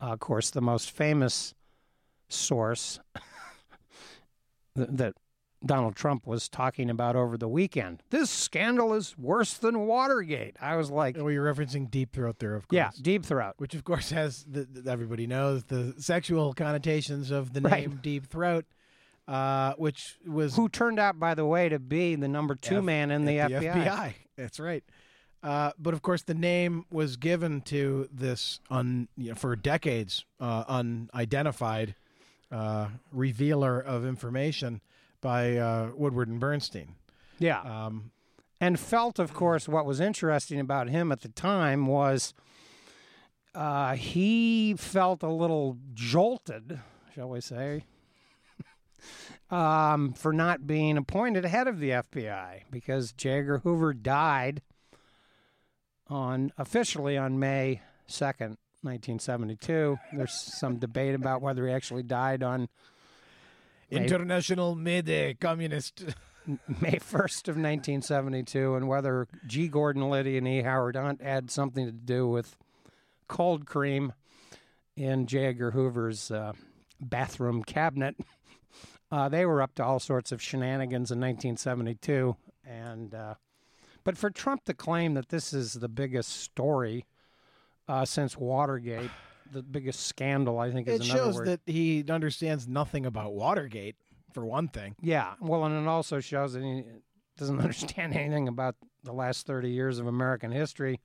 Uh, 0.00 0.12
of 0.12 0.20
course, 0.20 0.50
the 0.50 0.60
most 0.60 0.90
famous 0.90 1.54
source 2.28 3.00
that, 4.74 5.14
Donald 5.66 5.96
Trump 5.96 6.24
was 6.24 6.48
talking 6.48 6.88
about 6.88 7.16
over 7.16 7.36
the 7.36 7.48
weekend. 7.48 8.00
This 8.10 8.30
scandal 8.30 8.94
is 8.94 9.18
worse 9.18 9.54
than 9.54 9.88
Watergate. 9.88 10.54
I 10.60 10.76
was 10.76 10.88
like, 10.88 11.18
Oh, 11.18 11.26
you're 11.26 11.52
referencing 11.52 11.90
Deep 11.90 12.12
Throat 12.12 12.38
there, 12.38 12.54
of 12.54 12.68
course. 12.68 12.76
yeah, 12.76 12.90
deep 13.02 13.24
throat. 13.26 13.54
Which, 13.56 13.74
of 13.74 13.82
course, 13.82 14.10
has 14.10 14.44
the, 14.48 14.64
the- 14.70 14.88
everybody 14.88 15.26
knows 15.26 15.64
the 15.64 15.94
sexual 15.98 16.52
connotations 16.52 17.32
of 17.32 17.54
the 17.54 17.60
Right. 17.62 17.88
name 17.88 17.98
Deep 18.00 18.26
Throat, 18.28 18.66
uh, 19.26 19.72
which 19.78 20.16
was 20.24 20.54
Who 20.54 20.68
turned 20.68 21.00
out, 21.00 21.18
by 21.18 21.34
the 21.34 21.44
way, 21.44 21.68
to 21.68 21.80
be 21.80 22.14
the 22.14 22.28
number 22.28 22.54
two 22.54 22.78
F- 22.78 22.84
man 22.84 23.10
in 23.10 23.24
the 23.24 23.40
at 23.40 23.50
FBI. 23.50 24.14
That's 24.36 24.60
right. 24.60 24.84
Uh, 25.42 25.72
but 25.76 25.92
of 25.92 26.02
course, 26.02 26.22
the 26.22 26.34
name 26.34 26.84
was 26.92 27.16
given 27.16 27.62
to 27.62 28.08
this 28.12 28.60
un, 28.70 29.08
you 29.16 29.30
know, 29.30 29.34
for 29.34 29.56
decades 29.56 30.24
uh, 30.38 30.62
unidentified 30.68 31.96
uh, 32.50 32.88
revealer 33.12 33.80
of 33.80 34.04
information 34.04 34.80
by 35.20 35.56
uh, 35.56 35.90
Woodward 35.94 36.28
and 36.28 36.40
Bernstein. 36.40 36.94
Yeah. 37.38 37.60
Um, 37.60 38.10
and 38.60 38.78
felt, 38.78 39.18
of 39.18 39.32
course, 39.32 39.68
what 39.68 39.86
was 39.86 40.00
interesting 40.00 40.58
about 40.58 40.88
him 40.88 41.12
at 41.12 41.20
the 41.20 41.28
time 41.28 41.86
was 41.86 42.34
uh, 43.54 43.94
he 43.94 44.74
felt 44.76 45.22
a 45.22 45.30
little 45.30 45.76
jolted, 45.94 46.80
shall 47.14 47.28
we 47.28 47.40
say, 47.40 47.84
um, 49.50 50.12
for 50.12 50.32
not 50.32 50.66
being 50.66 50.96
appointed 50.96 51.44
head 51.44 51.68
of 51.68 51.78
the 51.78 51.90
FBI 51.90 52.62
because 52.70 53.12
J. 53.12 53.38
Edgar 53.38 53.58
Hoover 53.58 53.92
died 53.92 54.62
on 56.08 56.52
officially 56.58 57.16
on 57.16 57.38
May 57.38 57.82
second, 58.06 58.56
nineteen 58.88 59.18
seventy-two. 59.18 59.98
There's 60.12 60.32
some 60.32 60.78
debate 60.78 61.14
about 61.14 61.42
whether 61.42 61.66
he 61.66 61.72
actually 61.72 62.02
died 62.02 62.42
on 62.42 62.68
International 63.90 64.00
May- 64.00 64.04
International 64.04 64.74
Mayday 64.74 65.34
Communist. 65.34 66.04
May 66.80 66.92
1st 66.92 67.48
of 67.48 67.56
1972 67.56 68.74
and 68.74 68.88
whether 68.88 69.28
G. 69.46 69.68
Gordon 69.68 70.08
Liddy 70.08 70.38
and 70.38 70.48
E. 70.48 70.62
Howard 70.62 70.96
Hunt 70.96 71.20
had 71.20 71.50
something 71.50 71.84
to 71.84 71.92
do 71.92 72.26
with 72.26 72.56
cold 73.28 73.66
cream 73.66 74.14
in 74.96 75.26
J. 75.26 75.44
Edgar 75.44 75.72
Hoover's 75.72 76.30
uh, 76.30 76.52
bathroom 77.00 77.62
cabinet. 77.62 78.16
Uh, 79.10 79.26
they 79.26 79.46
were 79.46 79.62
up 79.62 79.74
to 79.74 79.82
all 79.82 79.98
sorts 79.98 80.32
of 80.32 80.42
shenanigans 80.42 81.10
in 81.10 81.18
1972. 81.18 82.36
And, 82.62 83.14
uh, 83.14 83.36
but 84.04 84.18
for 84.18 84.28
Trump 84.28 84.66
to 84.66 84.74
claim 84.74 85.14
that 85.14 85.30
this 85.30 85.54
is 85.54 85.72
the 85.72 85.88
biggest 85.88 86.28
story 86.28 87.06
uh, 87.88 88.04
since 88.04 88.36
Watergate, 88.36 89.10
the 89.50 89.62
biggest 89.62 90.06
scandal, 90.06 90.58
I 90.58 90.70
think 90.70 90.88
is 90.88 91.00
It 91.00 91.04
shows 91.06 91.36
word. 91.36 91.46
that 91.46 91.60
he 91.66 92.04
understands 92.08 92.68
nothing 92.68 93.06
about 93.06 93.32
Watergate, 93.34 93.96
for 94.32 94.44
one 94.44 94.68
thing. 94.68 94.94
Yeah, 95.00 95.34
well, 95.40 95.64
and 95.64 95.74
it 95.74 95.88
also 95.88 96.20
shows 96.20 96.52
that 96.52 96.62
he 96.62 96.84
doesn't 97.38 97.58
understand 97.60 98.14
anything 98.14 98.46
about 98.48 98.76
the 99.04 99.12
last 99.12 99.46
30 99.46 99.70
years 99.70 99.98
of 99.98 100.06
American 100.06 100.50
history. 100.52 101.00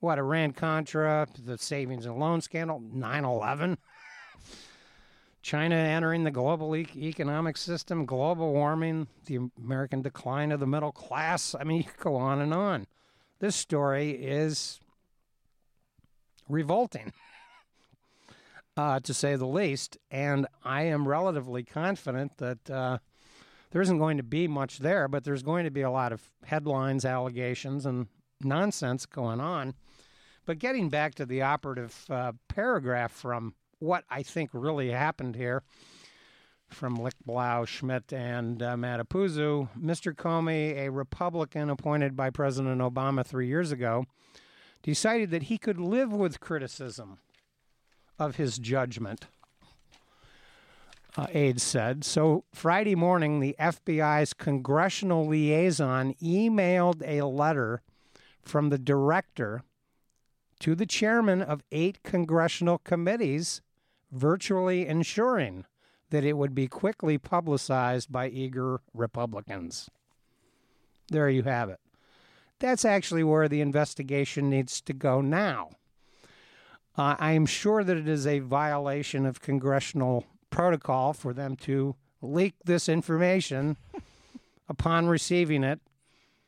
What, 0.00 0.18
Iran 0.18 0.52
Contra, 0.52 1.26
the 1.42 1.58
savings 1.58 2.06
and 2.06 2.18
loan 2.18 2.40
scandal, 2.40 2.80
9 2.80 3.24
11, 3.24 3.78
China 5.42 5.76
entering 5.76 6.24
the 6.24 6.30
global 6.30 6.74
e- 6.74 6.86
economic 6.96 7.56
system, 7.56 8.04
global 8.04 8.52
warming, 8.52 9.06
the 9.26 9.38
American 9.62 10.02
decline 10.02 10.50
of 10.50 10.60
the 10.60 10.66
middle 10.66 10.92
class. 10.92 11.54
I 11.58 11.64
mean, 11.64 11.78
you 11.82 11.84
could 11.84 12.00
go 12.00 12.16
on 12.16 12.40
and 12.40 12.52
on. 12.52 12.86
This 13.38 13.54
story 13.54 14.10
is 14.10 14.80
revolting 16.48 17.12
uh, 18.76 19.00
to 19.00 19.14
say 19.14 19.36
the 19.36 19.46
least. 19.46 19.98
And 20.10 20.46
I 20.64 20.82
am 20.82 21.08
relatively 21.08 21.62
confident 21.62 22.36
that 22.38 22.70
uh, 22.70 22.98
there 23.70 23.82
isn't 23.82 23.98
going 23.98 24.16
to 24.16 24.22
be 24.22 24.48
much 24.48 24.78
there, 24.78 25.08
but 25.08 25.24
there's 25.24 25.42
going 25.42 25.64
to 25.64 25.70
be 25.70 25.82
a 25.82 25.90
lot 25.90 26.12
of 26.12 26.22
headlines, 26.44 27.04
allegations, 27.04 27.86
and 27.86 28.06
nonsense 28.40 29.06
going 29.06 29.40
on. 29.40 29.74
But 30.44 30.58
getting 30.58 30.88
back 30.88 31.14
to 31.16 31.26
the 31.26 31.42
operative 31.42 32.04
uh, 32.08 32.32
paragraph 32.48 33.12
from 33.12 33.54
what 33.78 34.04
I 34.08 34.22
think 34.22 34.50
really 34.52 34.90
happened 34.90 35.36
here 35.36 35.62
from 36.70 36.96
Lichtblau, 36.96 37.66
Schmidt, 37.66 38.12
and 38.12 38.62
uh, 38.62 38.76
Matt 38.76 39.00
Apuzzo, 39.00 39.68
Mr. 39.78 40.14
Comey, 40.14 40.76
a 40.76 40.88
Republican 40.90 41.70
appointed 41.70 42.16
by 42.16 42.30
President 42.30 42.80
Obama 42.80 43.24
three 43.24 43.46
years 43.46 43.72
ago, 43.72 44.04
decided 44.86 45.32
that 45.32 45.44
he 45.44 45.58
could 45.58 45.80
live 45.80 46.12
with 46.12 46.38
criticism 46.38 47.18
of 48.20 48.36
his 48.36 48.56
judgment, 48.56 49.26
uh, 51.16 51.26
aides 51.34 51.64
said. 51.64 52.04
So 52.04 52.44
Friday 52.54 52.94
morning, 52.94 53.40
the 53.40 53.56
FBI's 53.58 54.32
congressional 54.32 55.26
liaison 55.26 56.14
emailed 56.22 57.02
a 57.04 57.26
letter 57.26 57.82
from 58.42 58.70
the 58.70 58.78
director 58.78 59.62
to 60.60 60.76
the 60.76 60.86
chairman 60.86 61.42
of 61.42 61.64
eight 61.72 62.04
congressional 62.04 62.78
committees, 62.78 63.62
virtually 64.12 64.86
ensuring 64.86 65.64
that 66.10 66.24
it 66.24 66.34
would 66.34 66.54
be 66.54 66.68
quickly 66.68 67.18
publicized 67.18 68.12
by 68.12 68.28
eager 68.28 68.80
Republicans. 68.94 69.90
There 71.08 71.28
you 71.28 71.42
have 71.42 71.70
it. 71.70 71.80
That's 72.58 72.84
actually 72.84 73.24
where 73.24 73.48
the 73.48 73.60
investigation 73.60 74.48
needs 74.48 74.80
to 74.82 74.92
go 74.92 75.20
now. 75.20 75.70
Uh, 76.96 77.14
I 77.18 77.32
am 77.32 77.44
sure 77.44 77.84
that 77.84 77.96
it 77.96 78.08
is 78.08 78.26
a 78.26 78.38
violation 78.38 79.26
of 79.26 79.42
congressional 79.42 80.24
protocol 80.48 81.12
for 81.12 81.34
them 81.34 81.56
to 81.56 81.94
leak 82.22 82.54
this 82.64 82.88
information 82.88 83.76
upon 84.68 85.06
receiving 85.06 85.62
it 85.62 85.80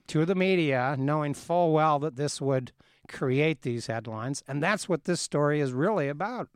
to 0.07 0.25
the 0.25 0.35
media, 0.35 0.97
knowing 0.99 1.35
full 1.35 1.73
well 1.73 1.99
that 1.99 2.17
this 2.17 2.41
would 2.41 2.73
create 3.09 3.61
these 3.61 3.87
headlines. 3.89 4.43
And 4.49 4.63
that's 4.63 4.89
what 4.89 5.05
this 5.05 5.21
story 5.21 5.61
is 5.61 5.73
really 5.73 6.09
about. 6.09 6.49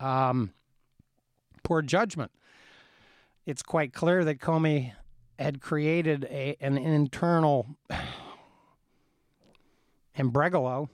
Um, 0.00 0.52
poor 1.62 1.82
judgment. 1.82 2.32
It's 3.46 3.62
quite 3.62 3.92
clear 3.92 4.24
that 4.24 4.40
Comey 4.40 4.92
had 5.38 5.60
created 5.60 6.24
a, 6.24 6.56
an 6.60 6.76
internal 6.76 7.76
embregalo 10.18 10.88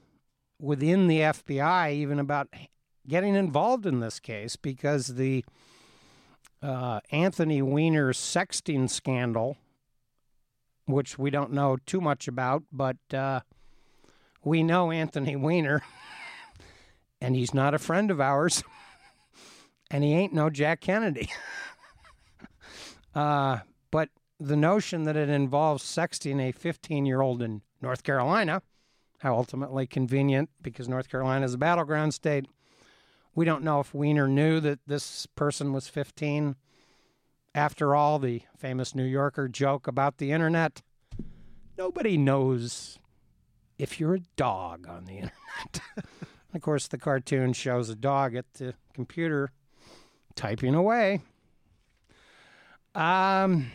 within 0.59 1.07
the 1.07 1.19
FBI, 1.19 1.93
even 1.93 2.19
about 2.19 2.47
getting 3.07 3.35
involved 3.35 3.85
in 3.85 3.99
this 3.99 4.19
case, 4.19 4.55
because 4.55 5.07
the 5.07 5.43
uh, 6.61 6.99
Anthony 7.11 7.61
Weiner 7.61 8.13
sexting 8.13 8.89
scandal, 8.89 9.57
which 10.85 11.17
we 11.17 11.29
don't 11.29 11.51
know 11.51 11.77
too 11.85 12.01
much 12.01 12.27
about, 12.27 12.63
but 12.71 12.97
uh, 13.13 13.41
we 14.43 14.63
know 14.63 14.91
Anthony 14.91 15.35
Weiner, 15.35 15.81
and 17.21 17.35
he's 17.35 17.53
not 17.53 17.73
a 17.73 17.79
friend 17.79 18.11
of 18.11 18.21
ours, 18.21 18.63
and 19.91 20.03
he 20.03 20.13
ain't 20.13 20.33
no 20.33 20.49
Jack 20.49 20.81
Kennedy. 20.81 21.29
uh, 23.15 23.59
but 23.91 24.09
the 24.39 24.57
notion 24.57 25.03
that 25.03 25.15
it 25.15 25.29
involves 25.29 25.83
sexting 25.83 26.41
a 26.41 26.51
15 26.51 27.05
year 27.05 27.21
old 27.21 27.41
in 27.41 27.61
North 27.81 28.03
Carolina, 28.03 28.61
how 29.19 29.35
ultimately 29.35 29.87
convenient 29.87 30.49
because 30.61 30.87
North 30.87 31.09
Carolina 31.09 31.45
is 31.45 31.53
a 31.53 31.57
battleground 31.57 32.13
state. 32.13 32.45
We 33.33 33.45
don't 33.45 33.63
know 33.63 33.79
if 33.79 33.93
Weiner 33.93 34.27
knew 34.27 34.59
that 34.61 34.79
this 34.87 35.25
person 35.25 35.73
was 35.73 35.87
15. 35.87 36.55
After 37.53 37.95
all, 37.95 38.19
the 38.19 38.43
famous 38.57 38.95
New 38.95 39.03
Yorker 39.03 39.47
joke 39.47 39.87
about 39.87 40.17
the 40.17 40.31
internet 40.31 40.81
nobody 41.77 42.17
knows 42.17 42.99
if 43.77 43.99
you're 43.99 44.15
a 44.15 44.21
dog 44.35 44.87
on 44.87 45.05
the 45.05 45.13
internet. 45.15 45.81
of 46.53 46.61
course, 46.61 46.87
the 46.87 46.97
cartoon 46.97 47.53
shows 47.53 47.89
a 47.89 47.95
dog 47.95 48.35
at 48.35 48.53
the 48.53 48.73
computer 48.93 49.51
typing 50.35 50.75
away. 50.75 51.21
Um, 52.93 53.71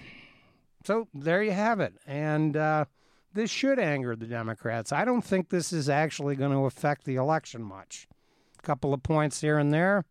so 0.85 1.09
there 1.13 1.43
you 1.43 1.53
have 1.53 1.81
it. 1.81 1.95
And 2.07 2.57
uh, 2.57 2.87
this 3.33 3.51
should 3.51 3.79
anger 3.79 4.17
the 4.17 4.27
Democrats. 4.27 4.93
I 4.93 5.05
don't 5.05 5.25
think 5.25 5.49
this 5.49 5.73
is 5.73 5.89
actually 5.89 6.37
going 6.37 6.53
to 6.53 6.67
affect 6.67 7.05
the 7.05 7.17
election 7.17 7.63
much. 7.63 8.09
A 8.59 8.63
couple 8.63 8.93
of 8.93 9.03
points 9.03 9.41
here 9.41 9.59
and 9.59 9.73
there 9.73 10.05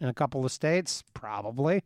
in 0.00 0.08
a 0.08 0.14
couple 0.14 0.44
of 0.44 0.52
states, 0.52 1.02
probably. 1.14 1.82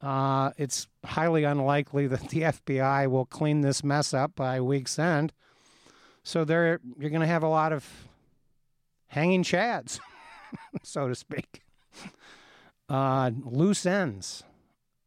Uh, 0.00 0.50
it's 0.58 0.88
highly 1.04 1.44
unlikely 1.44 2.06
that 2.08 2.28
the 2.28 2.40
FBI 2.42 3.08
will 3.08 3.24
clean 3.24 3.60
this 3.60 3.84
mess 3.84 4.12
up 4.12 4.34
by 4.34 4.60
week's 4.60 4.98
end. 4.98 5.32
So 6.24 6.44
there, 6.44 6.80
you're 6.98 7.10
going 7.10 7.20
to 7.20 7.26
have 7.26 7.42
a 7.42 7.48
lot 7.48 7.72
of 7.72 7.86
hanging 9.06 9.42
chads, 9.42 10.00
so 10.82 11.08
to 11.08 11.14
speak, 11.14 11.62
uh, 12.88 13.30
loose 13.44 13.84
ends, 13.86 14.44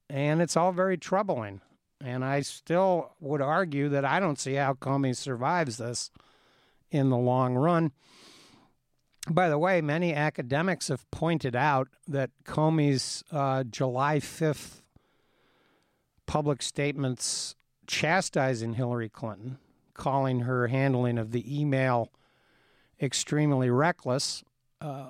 and 0.09 0.41
it's 0.41 0.57
all 0.57 0.71
very 0.71 0.97
troubling. 0.97 1.62
And 2.04 2.24
I 2.24 2.42
still 2.42 3.14
would 3.20 3.42
argue 3.42 3.90
that 3.90 4.06
I 4.06 4.20
don't 4.20 4.40
see 4.40 4.56
how 4.56 4.74
Comey 4.74 5.16
survives 5.16 5.78
this 5.78 6.12
in 6.92 7.10
the 7.10 7.18
long 7.18 7.56
run. 7.56 7.92
By 9.30 9.50
the 9.50 9.58
way, 9.58 9.82
many 9.82 10.14
academics 10.14 10.90
have 10.90 11.10
pointed 11.10 11.56
out 11.56 11.88
that 12.08 12.30
Comey's 12.44 13.24
uh, 13.32 13.64
July 13.64 14.20
5th 14.20 14.82
public 16.28 16.62
statements 16.62 17.56
chastising 17.88 18.74
Hillary 18.74 19.10
Clinton, 19.10 19.58
calling 19.94 20.42
her 20.42 20.68
handling 20.68 21.18
of 21.18 21.32
the 21.32 21.60
email 21.60 22.12
extremely 23.02 23.70
reckless, 23.70 24.44
uh, 24.82 25.10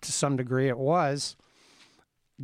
to 0.00 0.12
some 0.12 0.36
degree 0.36 0.68
it 0.68 0.78
was, 0.78 1.36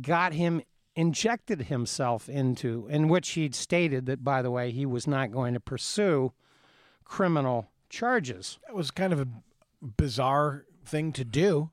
got 0.01 0.33
him 0.33 0.61
injected 0.95 1.63
himself 1.63 2.27
into, 2.27 2.87
in 2.89 3.07
which 3.07 3.29
he'd 3.29 3.55
stated 3.55 4.05
that, 4.05 4.23
by 4.23 4.41
the 4.41 4.51
way, 4.51 4.71
he 4.71 4.85
was 4.85 5.07
not 5.07 5.31
going 5.31 5.53
to 5.53 5.59
pursue 5.59 6.33
criminal 7.05 7.69
charges. 7.89 8.59
That 8.67 8.75
was 8.75 8.91
kind 8.91 9.13
of 9.13 9.19
a 9.21 9.27
bizarre 9.81 10.65
thing 10.85 11.13
to 11.13 11.23
do 11.23 11.69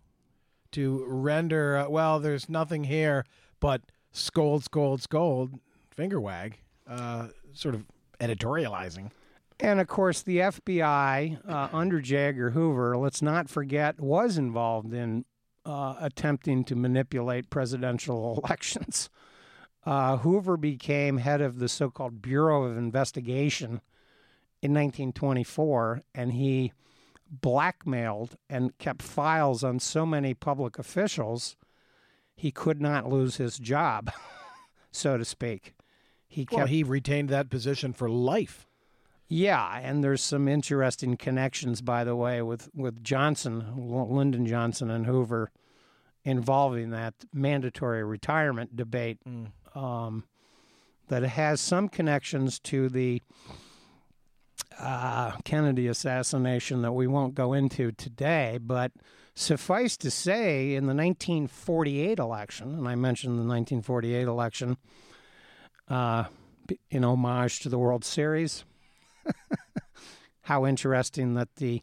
to 0.72 1.04
render, 1.06 1.78
uh, 1.78 1.88
well, 1.88 2.20
there's 2.20 2.48
nothing 2.48 2.84
here 2.84 3.24
but 3.60 3.82
scold, 4.12 4.64
scold, 4.64 5.02
scold, 5.02 5.58
finger 5.90 6.20
wag, 6.20 6.58
uh, 6.86 7.28
sort 7.52 7.74
of 7.74 7.86
editorializing. 8.20 9.10
And 9.60 9.80
of 9.80 9.88
course, 9.88 10.22
the 10.22 10.38
FBI 10.38 11.48
uh, 11.48 11.68
under 11.72 12.00
J. 12.00 12.16
Edgar 12.16 12.50
Hoover, 12.50 12.96
let's 12.96 13.22
not 13.22 13.48
forget, 13.48 13.98
was 13.98 14.38
involved 14.38 14.92
in 14.92 15.24
uh, 15.68 15.96
attempting 16.00 16.64
to 16.64 16.74
manipulate 16.74 17.50
presidential 17.50 18.42
elections. 18.44 19.10
Uh, 19.84 20.16
Hoover 20.18 20.56
became 20.56 21.18
head 21.18 21.40
of 21.40 21.58
the 21.58 21.68
so 21.68 21.90
called 21.90 22.22
Bureau 22.22 22.64
of 22.64 22.76
Investigation 22.76 23.82
in 24.60 24.72
1924, 24.72 26.02
and 26.14 26.32
he 26.32 26.72
blackmailed 27.30 28.36
and 28.48 28.76
kept 28.78 29.02
files 29.02 29.62
on 29.62 29.78
so 29.78 30.06
many 30.06 30.32
public 30.32 30.78
officials 30.78 31.56
he 32.34 32.50
could 32.50 32.80
not 32.80 33.08
lose 33.08 33.36
his 33.36 33.58
job, 33.58 34.10
so 34.90 35.18
to 35.18 35.24
speak. 35.24 35.74
He 36.26 36.46
kept, 36.46 36.56
well, 36.56 36.66
he 36.66 36.82
retained 36.82 37.28
that 37.28 37.50
position 37.50 37.92
for 37.92 38.08
life. 38.08 38.66
Yeah, 39.28 39.78
and 39.82 40.02
there's 40.02 40.22
some 40.22 40.48
interesting 40.48 41.16
connections, 41.16 41.82
by 41.82 42.04
the 42.04 42.16
way, 42.16 42.40
with, 42.40 42.70
with 42.74 43.02
Johnson, 43.02 43.74
Lyndon 43.76 44.46
Johnson, 44.46 44.90
and 44.90 45.04
Hoover 45.04 45.50
involving 46.28 46.90
that 46.90 47.14
mandatory 47.32 48.04
retirement 48.04 48.76
debate 48.76 49.18
mm. 49.26 49.50
um, 49.76 50.24
that 51.08 51.22
has 51.22 51.60
some 51.60 51.88
connections 51.88 52.58
to 52.58 52.88
the 52.88 53.22
uh, 54.78 55.32
Kennedy 55.44 55.86
assassination 55.86 56.82
that 56.82 56.92
we 56.92 57.06
won't 57.06 57.34
go 57.34 57.52
into 57.52 57.92
today. 57.92 58.58
But 58.60 58.92
suffice 59.34 59.96
to 59.98 60.10
say, 60.10 60.74
in 60.74 60.84
the 60.84 60.94
1948 60.94 62.18
election, 62.18 62.74
and 62.74 62.86
I 62.86 62.94
mentioned 62.94 63.32
the 63.32 63.48
1948 63.48 64.28
election 64.28 64.76
uh, 65.88 66.24
in 66.90 67.04
homage 67.04 67.60
to 67.60 67.68
the 67.68 67.78
World 67.78 68.04
Series 68.04 68.64
How 70.42 70.66
interesting 70.66 71.34
that 71.34 71.56
the 71.56 71.82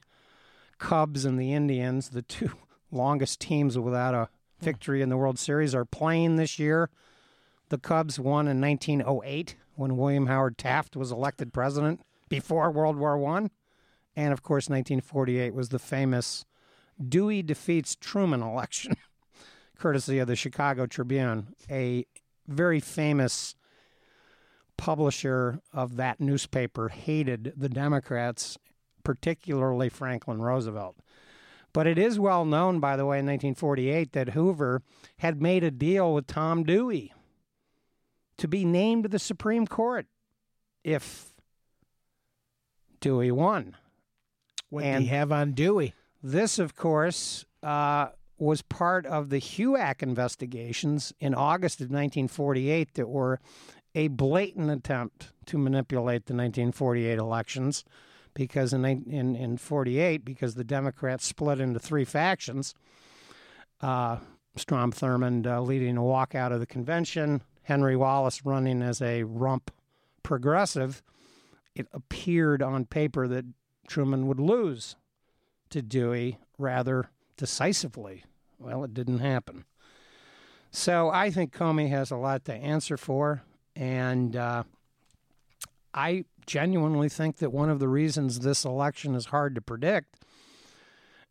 Cubs 0.80 1.26
and 1.26 1.40
the 1.40 1.54
Indians, 1.54 2.10
the 2.10 2.22
two 2.22 2.52
longest 2.92 3.40
teams 3.40 3.78
without 3.78 4.14
a 4.14 4.30
victory 4.66 5.02
in 5.02 5.10
the 5.10 5.18
World 5.18 5.40
Series, 5.40 5.74
are 5.74 5.86
playing 5.86 6.36
this 6.36 6.60
year. 6.60 6.90
The 7.70 7.78
Cubs 7.78 8.20
won 8.20 8.48
in 8.48 8.60
1908 8.60 9.56
when 9.76 9.96
William 9.96 10.26
Howard 10.26 10.58
Taft 10.58 10.96
was 10.96 11.12
elected 11.12 11.54
president 11.54 12.02
before 12.28 12.72
World 12.72 12.98
War 12.98 13.18
One, 13.18 13.52
and 14.16 14.34
of 14.34 14.42
course 14.42 14.66
1948 14.66 15.54
was 15.54 15.70
the 15.70 15.80
famous 15.80 16.46
Dewey 17.08 17.44
defeats 17.44 17.96
Truman 17.96 18.42
election, 18.42 18.96
courtesy 19.78 20.20
of 20.20 20.28
the 20.28 20.36
Chicago 20.36 20.86
Tribune, 20.88 21.54
a 21.70 22.06
very 22.48 22.80
famous 22.80 23.56
publisher 24.78 25.60
of 25.74 25.96
that 25.98 26.20
newspaper 26.20 26.90
hated 26.90 27.54
the 27.56 27.70
Democrats, 27.70 28.58
particularly 29.04 29.90
Franklin 29.90 30.42
Roosevelt. 30.42 30.98
But 31.76 31.88
it 31.88 31.98
is 31.98 32.18
well 32.18 32.46
known, 32.46 32.80
by 32.80 32.96
the 32.96 33.06
way, 33.06 33.20
in 33.20 33.26
1948 33.26 34.14
that 34.14 34.30
Hoover 34.30 34.82
had 35.18 35.42
made 35.42 35.62
a 35.62 35.70
deal 35.70 36.14
with 36.14 36.26
Tom 36.26 36.64
Dewey 36.64 37.12
to 38.38 38.48
be 38.48 38.64
named 38.64 39.04
to 39.04 39.10
the 39.10 39.20
Supreme 39.20 39.68
Court 39.68 40.08
if 40.86 41.34
Dewey 43.02 43.30
won. 43.30 43.76
What 44.70 44.86
and 44.86 45.04
do 45.04 45.10
you 45.10 45.18
have 45.18 45.34
on 45.34 45.52
Dewey? 45.52 45.94
This, 46.24 46.60
of 46.60 46.78
course, 46.78 47.44
uh, 47.62 48.08
was 48.38 48.62
part 48.62 49.06
of 49.06 49.30
the 49.30 49.42
HUAC 49.42 50.02
investigations 50.02 51.12
in 51.20 51.36
August 51.36 51.82
of 51.82 51.88
1948 51.88 52.94
that 52.94 53.10
were 53.10 53.42
a 53.94 54.08
blatant 54.08 54.72
attempt 54.72 55.34
to 55.48 55.58
manipulate 55.58 56.28
the 56.28 56.34
1948 56.34 57.18
elections 57.20 57.84
because 58.36 58.74
in, 58.74 58.86
in, 58.86 59.36
in 59.36 59.58
48, 59.58 60.24
because 60.24 60.54
the 60.54 60.64
Democrats 60.64 61.26
split 61.26 61.60
into 61.60 61.80
three 61.80 62.06
factions, 62.06 62.76
uh, 63.82 64.18
Strom 64.56 64.92
Thurmond 64.92 65.48
uh, 65.48 65.62
leading 65.62 65.98
a 65.98 66.02
walkout 66.02 66.52
of 66.52 66.60
the 66.60 66.68
convention, 66.68 67.42
Henry 67.64 67.96
Wallace 67.96 68.46
running 68.46 68.84
as 68.84 69.02
a 69.02 69.24
rump 69.24 69.72
progressive, 70.22 71.02
it 71.74 71.88
appeared 71.92 72.62
on 72.62 72.86
paper 72.86 73.28
that 73.28 73.46
Truman 73.88 74.28
would 74.28 74.40
lose 74.40 74.96
to 75.72 75.82
Dewey 75.82 76.38
rather 76.58 77.10
decisively. 77.38 78.24
Well, 78.60 78.84
it 78.84 78.94
didn't 78.94 79.20
happen. 79.20 79.66
So 80.72 81.10
I 81.10 81.32
think 81.32 81.54
Comey 81.54 81.90
has 81.90 82.12
a 82.12 82.18
lot 82.18 82.46
to 82.46 82.54
answer 82.54 82.98
for. 82.98 83.44
And 83.76 84.36
uh, 84.36 84.64
I 85.96 86.26
genuinely 86.46 87.08
think 87.08 87.38
that 87.38 87.54
one 87.54 87.70
of 87.70 87.80
the 87.80 87.88
reasons 87.88 88.42
this 88.42 88.66
election 88.66 89.16
is 89.16 89.28
hard 89.28 89.56
to 89.56 89.62
predict 89.62 90.18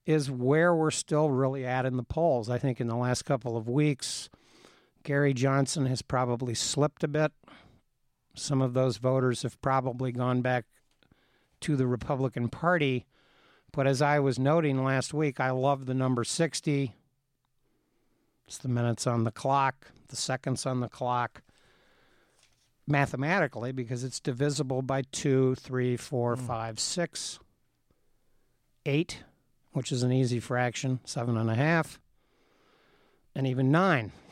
is 0.06 0.30
where 0.30 0.74
we're 0.74 0.90
still 0.90 1.30
really 1.30 1.66
at 1.66 1.84
in 1.84 1.98
the 1.98 2.02
polls. 2.02 2.48
I 2.48 2.58
think 2.58 2.80
in 2.80 2.88
the 2.88 2.96
last 2.96 3.26
couple 3.26 3.58
of 3.58 3.68
weeks, 3.68 4.30
Gary 5.02 5.34
Johnson 5.34 5.84
has 5.86 6.00
probably 6.00 6.54
slipped 6.54 7.04
a 7.04 7.08
bit. 7.08 7.32
Some 8.34 8.62
of 8.62 8.72
those 8.72 8.96
voters 8.96 9.42
have 9.42 9.60
probably 9.60 10.12
gone 10.12 10.40
back 10.40 10.64
to 11.60 11.76
the 11.76 11.86
Republican 11.86 12.48
Party. 12.48 13.06
But 13.70 13.86
as 13.86 14.00
I 14.00 14.18
was 14.18 14.38
noting 14.38 14.82
last 14.82 15.12
week, 15.12 15.40
I 15.40 15.50
love 15.50 15.84
the 15.84 15.94
number 15.94 16.24
60. 16.24 16.94
It's 18.46 18.58
the 18.58 18.68
minutes 18.68 19.06
on 19.06 19.24
the 19.24 19.30
clock, 19.30 19.88
the 20.08 20.16
seconds 20.16 20.64
on 20.64 20.80
the 20.80 20.88
clock 20.88 21.42
mathematically 22.86 23.72
because 23.72 24.04
it's 24.04 24.20
divisible 24.20 24.82
by 24.82 25.02
two, 25.12 25.54
three, 25.54 25.96
four, 25.96 26.36
mm. 26.36 26.40
five, 26.40 26.78
six, 26.78 27.38
eight, 28.86 29.22
which 29.72 29.90
is 29.90 30.02
an 30.02 30.12
easy 30.12 30.40
fraction, 30.40 31.00
seven 31.04 31.36
and 31.36 31.50
a 31.50 31.54
half, 31.54 31.98
and 33.34 33.46
even 33.46 33.70
nine. 33.70 34.12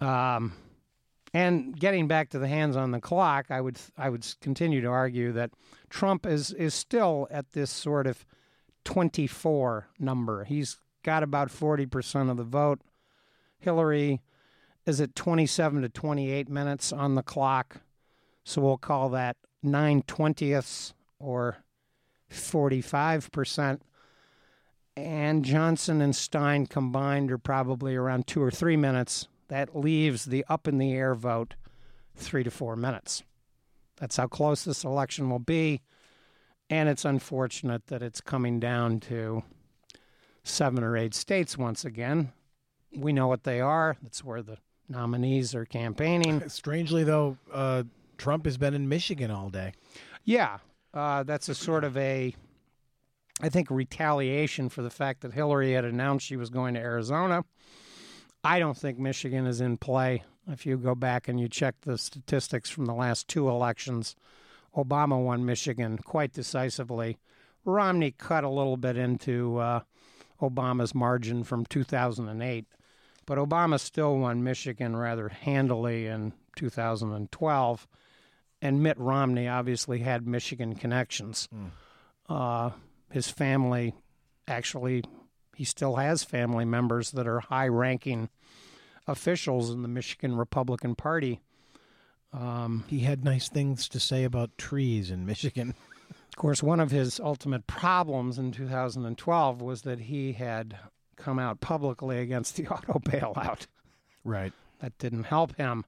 Um, 0.00 0.54
and 1.32 1.78
getting 1.78 2.08
back 2.08 2.30
to 2.30 2.38
the 2.40 2.48
hands 2.48 2.76
on 2.76 2.90
the 2.90 3.00
clock, 3.00 3.46
I 3.50 3.60
would 3.60 3.78
I 3.96 4.10
would 4.10 4.26
continue 4.40 4.80
to 4.80 4.88
argue 4.88 5.32
that 5.32 5.52
Trump 5.88 6.26
is 6.26 6.52
is 6.52 6.74
still 6.74 7.28
at 7.30 7.52
this 7.52 7.70
sort 7.70 8.06
of 8.06 8.26
24 8.84 9.88
number. 9.98 10.44
He's 10.44 10.78
got 11.02 11.22
about 11.22 11.48
40% 11.48 12.30
of 12.30 12.36
the 12.36 12.44
vote. 12.44 12.80
Hillary 13.58 14.20
is 14.86 15.00
at 15.00 15.14
27 15.14 15.82
to 15.82 15.88
28 15.88 16.48
minutes 16.48 16.92
on 16.92 17.14
the 17.14 17.22
clock. 17.22 17.78
So 18.44 18.60
we'll 18.60 18.78
call 18.78 19.08
that 19.10 19.36
9 19.62 20.02
twentieths 20.06 20.94
or 21.18 21.58
45%. 22.30 23.80
And 24.96 25.44
Johnson 25.44 26.02
and 26.02 26.14
Stein 26.14 26.66
combined 26.66 27.30
are 27.32 27.38
probably 27.38 27.94
around 27.94 28.26
two 28.26 28.42
or 28.42 28.50
three 28.50 28.76
minutes. 28.76 29.28
That 29.48 29.76
leaves 29.76 30.26
the 30.26 30.44
up 30.48 30.68
in 30.68 30.78
the 30.78 30.92
air 30.92 31.14
vote 31.14 31.54
three 32.14 32.44
to 32.44 32.50
four 32.50 32.76
minutes. 32.76 33.22
That's 33.96 34.16
how 34.16 34.26
close 34.26 34.64
this 34.64 34.84
election 34.84 35.30
will 35.30 35.38
be. 35.38 35.80
And 36.68 36.88
it's 36.88 37.04
unfortunate 37.04 37.86
that 37.86 38.02
it's 38.02 38.20
coming 38.20 38.58
down 38.60 39.00
to 39.00 39.42
seven 40.42 40.82
or 40.82 40.96
eight 40.96 41.14
states 41.14 41.56
once 41.56 41.84
again. 41.84 42.32
We 42.94 43.12
know 43.12 43.28
what 43.28 43.44
they 43.44 43.60
are. 43.60 43.96
That's 44.02 44.24
where 44.24 44.42
the 44.42 44.58
nominees 44.92 45.54
are 45.54 45.64
campaigning. 45.64 46.42
Strangely, 46.48 47.02
though, 47.02 47.36
uh, 47.52 47.82
Trump 48.18 48.44
has 48.44 48.56
been 48.56 48.74
in 48.74 48.88
Michigan 48.88 49.30
all 49.30 49.50
day. 49.50 49.72
Yeah, 50.24 50.58
uh, 50.94 51.24
that's 51.24 51.48
a 51.48 51.54
sort 51.54 51.82
of 51.82 51.96
a, 51.96 52.34
I 53.40 53.48
think, 53.48 53.70
retaliation 53.70 54.68
for 54.68 54.82
the 54.82 54.90
fact 54.90 55.22
that 55.22 55.32
Hillary 55.32 55.72
had 55.72 55.84
announced 55.84 56.26
she 56.26 56.36
was 56.36 56.50
going 56.50 56.74
to 56.74 56.80
Arizona. 56.80 57.44
I 58.44 58.58
don't 58.58 58.76
think 58.76 58.98
Michigan 58.98 59.46
is 59.46 59.60
in 59.60 59.76
play 59.76 60.24
If 60.48 60.66
you 60.66 60.76
go 60.76 60.94
back 60.94 61.28
and 61.28 61.40
you 61.40 61.48
check 61.48 61.76
the 61.82 61.96
statistics 61.96 62.70
from 62.70 62.86
the 62.86 62.94
last 62.94 63.28
two 63.28 63.48
elections, 63.48 64.16
Obama 64.76 65.22
won 65.22 65.44
Michigan 65.44 65.98
quite 65.98 66.32
decisively. 66.32 67.18
Romney 67.64 68.10
cut 68.10 68.42
a 68.42 68.48
little 68.48 68.76
bit 68.76 68.96
into 68.96 69.58
uh, 69.58 69.80
Obama's 70.40 70.94
margin 70.94 71.44
from 71.44 71.64
2008, 71.66 72.66
but 73.26 73.38
Obama 73.38 73.78
still 73.78 74.16
won 74.18 74.42
Michigan 74.42 74.96
rather 74.96 75.28
handily 75.28 76.06
in 76.06 76.32
2012. 76.56 77.88
And 78.60 78.82
Mitt 78.82 78.98
Romney 78.98 79.48
obviously 79.48 80.00
had 80.00 80.26
Michigan 80.26 80.74
connections. 80.76 81.48
Uh, 82.28 82.70
his 83.10 83.28
family 83.28 83.94
actually, 84.46 85.02
he 85.56 85.64
still 85.64 85.96
has 85.96 86.22
family 86.24 86.64
members 86.64 87.10
that 87.12 87.26
are 87.26 87.40
high 87.40 87.68
ranking 87.68 88.28
officials 89.06 89.70
in 89.70 89.82
the 89.82 89.88
Michigan 89.88 90.36
Republican 90.36 90.94
Party. 90.94 91.40
Um, 92.32 92.84
He 92.88 93.00
had 93.00 93.24
nice 93.24 93.48
things 93.48 93.88
to 93.88 94.00
say 94.00 94.24
about 94.24 94.56
trees 94.58 95.10
in 95.10 95.26
Michigan. 95.26 95.74
Of 96.32 96.36
course, 96.36 96.62
one 96.62 96.80
of 96.80 96.90
his 96.90 97.20
ultimate 97.20 97.66
problems 97.66 98.38
in 98.38 98.52
2012 98.52 99.60
was 99.60 99.82
that 99.82 100.00
he 100.00 100.32
had 100.32 100.78
come 101.22 101.38
out 101.38 101.60
publicly 101.60 102.18
against 102.18 102.56
the 102.56 102.66
auto 102.68 102.98
bailout. 102.98 103.66
Right. 104.24 104.52
That 104.80 104.98
didn't 104.98 105.24
help 105.24 105.56
him. 105.56 105.84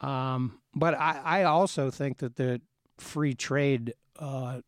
Um, 0.00 0.60
but 0.74 0.94
I, 0.94 1.20
I 1.24 1.42
also 1.44 1.90
think 1.90 2.18
that 2.18 2.36
the 2.36 2.60
free 2.96 3.34
trade 3.34 3.94
uh, 4.18 4.60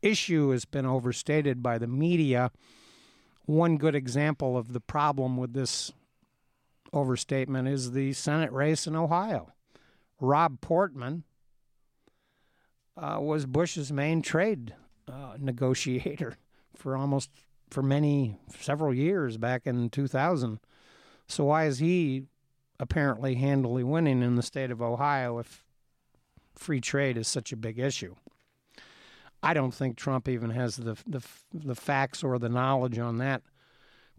issue 0.00 0.50
has 0.50 0.64
been 0.64 0.86
overstated 0.86 1.62
by 1.62 1.78
the 1.78 1.86
media. 1.86 2.50
One 3.44 3.76
good 3.76 3.94
example 3.94 4.56
of 4.56 4.72
the 4.72 4.80
problem 4.80 5.36
with 5.36 5.52
this 5.52 5.92
overstatement 6.92 7.68
is 7.68 7.92
the 7.92 8.12
Senate 8.12 8.52
race 8.52 8.86
in 8.86 8.94
Ohio. 8.94 9.52
Rob 10.20 10.60
Portman 10.60 11.24
uh, 12.96 13.18
was 13.20 13.46
Bush's 13.46 13.92
main 13.92 14.22
trade 14.22 14.74
uh, 15.08 15.36
negotiator 15.38 16.36
for 16.76 16.96
almost 16.96 17.30
for 17.72 17.82
many 17.82 18.36
several 18.60 18.92
years 18.94 19.36
back 19.36 19.66
in 19.66 19.90
2000. 19.90 20.60
So 21.26 21.44
why 21.44 21.66
is 21.66 21.78
he 21.78 22.26
apparently 22.78 23.36
handily 23.36 23.82
winning 23.82 24.22
in 24.22 24.36
the 24.36 24.42
state 24.42 24.70
of 24.70 24.82
Ohio 24.82 25.38
if 25.38 25.64
free 26.54 26.80
trade 26.80 27.16
is 27.16 27.26
such 27.26 27.52
a 27.52 27.56
big 27.56 27.78
issue? 27.78 28.14
I 29.42 29.54
don't 29.54 29.74
think 29.74 29.96
Trump 29.96 30.28
even 30.28 30.50
has 30.50 30.76
the 30.76 30.96
the, 31.06 31.22
the 31.52 31.74
facts 31.74 32.22
or 32.22 32.38
the 32.38 32.48
knowledge 32.48 32.98
on 32.98 33.18
that 33.18 33.42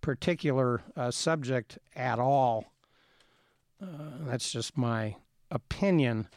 particular 0.01 0.81
uh, 0.97 1.11
subject 1.11 1.79
at 1.95 2.19
all. 2.19 2.73
Uh, 3.81 3.87
that's 4.25 4.51
just 4.51 4.77
my 4.77 5.15
opinion. 5.49 6.27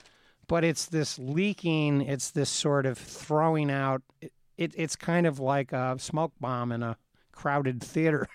But 0.49 0.63
it's 0.63 0.87
this 0.87 1.19
leaking, 1.19 2.03
it's 2.03 2.31
this 2.31 2.49
sort 2.49 2.87
of 2.87 2.97
throwing 2.97 3.71
out. 3.71 4.03
It, 4.21 4.33
it, 4.57 4.73
it's 4.77 4.95
kind 4.95 5.27
of 5.27 5.41
like 5.41 5.73
a 5.73 5.97
smoke 5.99 6.33
bomb 6.41 6.71
in 6.71 6.85
a 6.85 6.97
crowded 7.37 7.81
theater. 7.83 8.27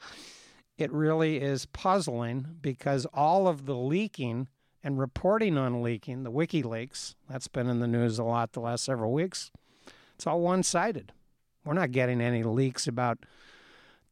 it 0.78 0.92
really 0.92 1.40
is 1.40 1.64
puzzling 1.66 2.58
because 2.60 3.06
all 3.14 3.48
of 3.48 3.64
the 3.64 3.76
leaking 3.76 4.48
and 4.82 4.98
reporting 4.98 5.56
on 5.56 5.82
leaking, 5.82 6.24
the 6.24 6.30
WikiLeaks, 6.30 7.14
that's 7.30 7.48
been 7.48 7.70
in 7.70 7.80
the 7.80 7.86
news 7.86 8.18
a 8.18 8.24
lot 8.24 8.52
the 8.52 8.60
last 8.60 8.84
several 8.84 9.12
weeks, 9.12 9.50
it's 10.14 10.26
all 10.26 10.40
one 10.40 10.62
sided. 10.62 11.12
We're 11.64 11.72
not 11.72 11.92
getting 11.92 12.20
any 12.20 12.42
leaks 12.42 12.86
about 12.86 13.18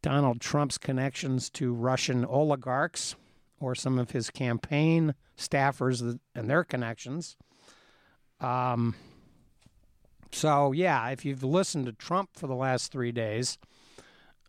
Donald 0.01 0.41
Trump's 0.41 0.79
connections 0.79 1.51
to 1.51 1.75
Russian 1.75 2.25
oligarchs 2.25 3.15
or 3.61 3.75
some 3.75 3.99
of 3.99 4.13
his 4.13 4.31
campaign 4.31 5.15
staffers 5.37 6.19
and 6.35 6.51
their 6.51 6.65
connections. 6.65 7.37
Um, 8.41 8.95
so, 10.33 10.73
yeah, 10.73 11.09
if 11.11 11.25
you've 11.25 11.45
listened 11.45 11.87
to 11.87 11.93
Trump 11.93 12.31
for 12.35 12.47
the 12.47 12.55
last 12.55 12.91
three 12.91 13.13
days, 13.13 13.59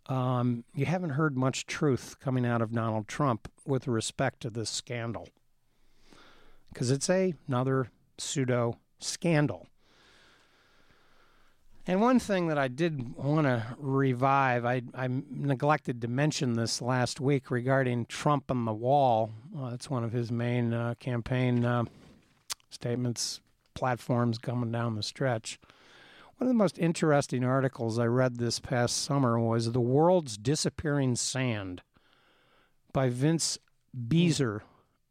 um, 0.07 0.63
you 0.75 0.85
haven't 0.85 1.11
heard 1.11 1.37
much 1.37 1.65
truth 1.65 2.17
coming 2.19 2.45
out 2.45 2.61
of 2.61 2.73
Donald 2.73 3.07
Trump 3.07 3.49
with 3.65 3.87
respect 3.87 4.41
to 4.41 4.49
this 4.49 4.69
scandal. 4.69 5.29
Because 6.69 6.91
it's 6.91 7.09
a, 7.09 7.33
another 7.47 7.89
pseudo 8.17 8.77
scandal. 8.99 9.67
And 11.85 11.99
one 11.99 12.19
thing 12.19 12.47
that 12.47 12.57
I 12.57 12.69
did 12.69 13.15
want 13.17 13.45
to 13.45 13.75
revive, 13.77 14.63
I, 14.63 14.83
I 14.93 15.09
neglected 15.29 16.01
to 16.01 16.07
mention 16.07 16.53
this 16.53 16.81
last 16.81 17.19
week 17.19 17.51
regarding 17.51 18.05
Trump 18.05 18.49
and 18.49 18.65
the 18.65 18.73
wall. 18.73 19.31
That's 19.53 19.89
one 19.89 20.05
of 20.05 20.13
his 20.13 20.31
main 20.31 20.73
uh, 20.73 20.95
campaign 20.99 21.65
uh, 21.65 21.83
statements, 22.69 23.41
platforms 23.73 24.37
coming 24.37 24.71
down 24.71 24.95
the 24.95 25.03
stretch. 25.03 25.59
One 26.37 26.47
of 26.47 26.47
the 26.47 26.53
most 26.55 26.79
interesting 26.79 27.43
articles 27.43 27.99
I 27.99 28.05
read 28.05 28.37
this 28.37 28.59
past 28.59 29.03
summer 29.03 29.39
was 29.39 29.71
The 29.71 29.79
World's 29.79 30.35
Disappearing 30.35 31.15
Sand 31.15 31.83
by 32.91 33.09
Vince 33.09 33.59
Beiser, 33.95 34.61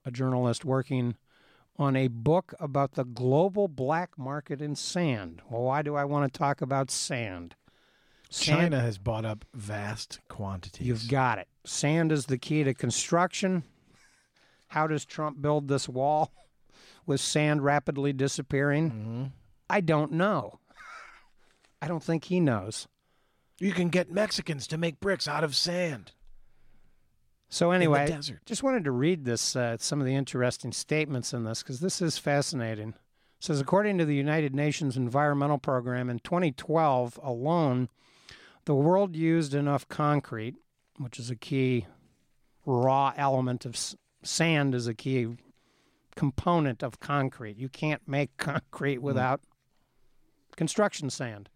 a 0.05 0.11
journalist 0.11 0.65
working 0.65 1.15
on 1.77 1.95
a 1.95 2.09
book 2.09 2.55
about 2.59 2.93
the 2.93 3.05
global 3.05 3.69
black 3.69 4.19
market 4.19 4.61
in 4.61 4.75
sand. 4.75 5.43
Well, 5.49 5.63
why 5.63 5.83
do 5.83 5.95
I 5.95 6.05
want 6.05 6.31
to 6.31 6.39
talk 6.39 6.61
about 6.61 6.91
sand? 6.91 7.55
sand 8.29 8.61
China 8.61 8.81
has 8.81 8.99
bought 8.99 9.25
up 9.25 9.45
vast 9.55 10.21
quantities. 10.29 10.87
You've 10.87 11.09
got 11.09 11.39
it. 11.39 11.49
Sand 11.65 12.11
is 12.11 12.27
the 12.27 12.39
key 12.39 12.65
to 12.65 12.75
construction. 12.75 13.63
How 14.69 14.87
does 14.89 15.05
Trump 15.05 15.41
build 15.41 15.69
this 15.69 15.89
wall 15.89 16.33
with 17.07 17.21
sand 17.21 17.63
rapidly 17.63 18.13
disappearing? 18.13 18.91
Mm-hmm. 18.91 19.25
I 19.71 19.81
don't 19.81 20.13
know. 20.13 20.59
I 21.83 21.89
don't 21.89 22.03
think 22.03 22.27
he 22.27 22.39
knows. 22.39 22.87
You 23.59 23.73
can 23.73 23.89
get 23.89 24.11
Mexicans 24.11 24.69
to 24.69 24.79
make 24.79 25.01
bricks 25.01 25.27
out 25.27 25.43
of 25.43 25.57
sand. 25.57 26.13
So 27.49 27.73
anyway, 27.73 28.19
just 28.47 28.63
wanted 28.63 28.85
to 28.85 28.93
read 28.93 29.25
this 29.25 29.57
uh, 29.57 29.77
some 29.79 30.01
of 30.01 30.07
the 30.07 30.15
interesting 30.15 30.73
statements 30.73 31.35
in 31.35 31.45
this 31.45 31.63
because 31.63 31.81
this 31.81 32.01
is 32.01 32.17
fascinating. 32.17 32.91
It 32.91 33.45
says 33.45 33.61
according 33.61 33.99
to 33.99 34.05
the 34.05 34.15
United 34.15 34.55
Nations 34.55 34.97
Environmental 34.97 35.59
Program 35.59 36.09
in 36.09 36.21
2012 36.21 37.19
alone, 37.23 37.89
the 38.65 38.77
world 38.77 39.17
used 39.17 39.53
enough 39.53 39.87
concrete, 39.89 40.55
which 40.99 41.19
is 41.19 41.31
a 41.31 41.37
key 41.37 41.87
raw 42.65 43.13
element 43.17 43.67
of 43.67 43.75
s- 43.75 43.97
sand 44.23 44.75
is 44.75 44.87
a 44.87 44.95
key 44.95 45.37
component 46.15 46.83
of 46.85 47.01
concrete. 47.01 47.59
You 47.59 47.69
can't 47.69 48.07
make 48.07 48.35
concrete 48.37 48.99
without 48.99 49.41
mm. 49.41 50.57
construction 50.57 51.11
sand. 51.11 51.51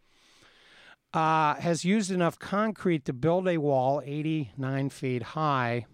Uh, 1.13 1.55
has 1.55 1.85
used 1.85 2.11
enough 2.11 2.39
concrete 2.39 3.05
to 3.07 3.13
build 3.13 3.49
a 3.49 3.57
wall 3.57 4.03
89 4.05 4.91
feet 4.91 5.23
high 5.23 5.87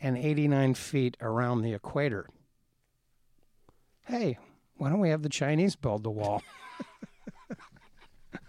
and 0.00 0.18
89 0.18 0.74
feet 0.74 1.16
around 1.20 1.62
the 1.62 1.72
equator. 1.72 2.28
Hey, 4.04 4.38
why 4.76 4.90
don't 4.90 5.00
we 5.00 5.10
have 5.10 5.22
the 5.22 5.28
Chinese 5.28 5.76
build 5.76 6.02
the 6.02 6.10
wall? 6.10 6.42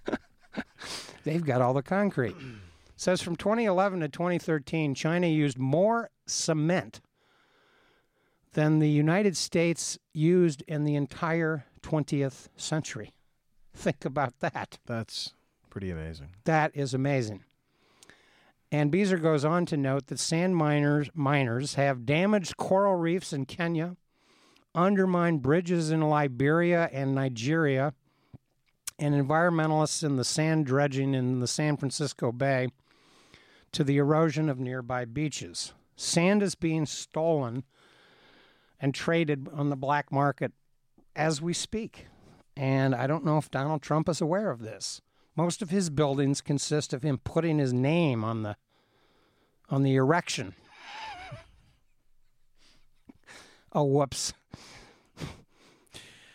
They've 1.23 1.45
got 1.45 1.62
all 1.62 1.73
the 1.73 1.82
concrete. 1.82 2.36
It 2.38 2.95
says 2.95 3.21
from 3.21 3.36
2011 3.36 4.01
to 4.01 4.10
2013, 4.10 4.95
China 4.95 5.27
used 5.27 5.58
more 5.58 6.10
cement 6.27 7.01
than 8.53 8.79
the 8.79 8.89
United 8.89 9.38
States 9.38 9.97
used 10.13 10.63
in 10.67 10.84
the 10.84 10.95
entire 10.95 11.65
20th 11.82 12.47
century. 12.55 13.13
Think 13.73 14.05
about 14.05 14.39
that. 14.39 14.79
That's 14.86 15.34
Pretty 15.69 15.91
amazing. 15.91 16.29
That 16.45 16.71
is 16.73 16.93
amazing. 16.93 17.43
And 18.71 18.91
Beiser 18.91 19.21
goes 19.21 19.43
on 19.43 19.65
to 19.67 19.77
note 19.77 20.08
that 20.08 20.19
sand 20.19 20.55
miners, 20.55 21.10
miners 21.13 21.75
have 21.75 22.05
damaged 22.05 22.58
coral 22.58 22.95
reefs 22.95 23.34
in 23.34 23.45
Kenya, 23.45 23.95
undermined 24.75 25.41
bridges 25.41 25.89
in 25.89 26.01
Liberia 26.01 26.89
and 26.93 27.15
Nigeria, 27.15 27.93
and 28.99 29.15
environmentalists 29.15 30.03
in 30.03 30.17
the 30.17 30.23
sand 30.23 30.65
dredging 30.65 31.13
in 31.13 31.39
the 31.39 31.47
San 31.47 31.77
Francisco 31.77 32.32
Bay 32.32 32.67
to 33.71 33.84
the 33.84 33.97
erosion 33.97 34.49
of 34.49 34.60
nearby 34.60 35.05
beaches. 35.05 35.73
Sand 35.95 36.43
is 36.43 36.55
being 36.55 36.86
stolen 36.86 37.63
and 38.79 38.93
traded 38.93 39.47
on 39.53 39.69
the 39.69 39.75
black 39.75 40.12
market 40.12 40.51
as 41.15 41.41
we 41.41 41.53
speak. 41.53 42.08
And 42.55 42.93
I 42.93 43.08
don't 43.08 43.25
know 43.25 43.38
if 43.38 43.49
Donald 43.49 43.82
Trump 43.82 44.10
is 44.10 44.21
aware 44.21 44.51
of 44.51 44.60
this. 44.60 45.01
Most 45.39 45.62
of 45.62 45.69
his 45.69 45.89
buildings 45.89 46.41
consist 46.41 46.91
of 46.91 47.02
him 47.02 47.17
putting 47.17 47.60
his 47.60 47.71
name 47.71 48.25
on 48.25 48.43
the 48.43 48.58
on 49.69 49.84
the 49.84 49.95
erection. 49.95 50.54
oh, 53.71 53.86
whoops. 53.86 54.34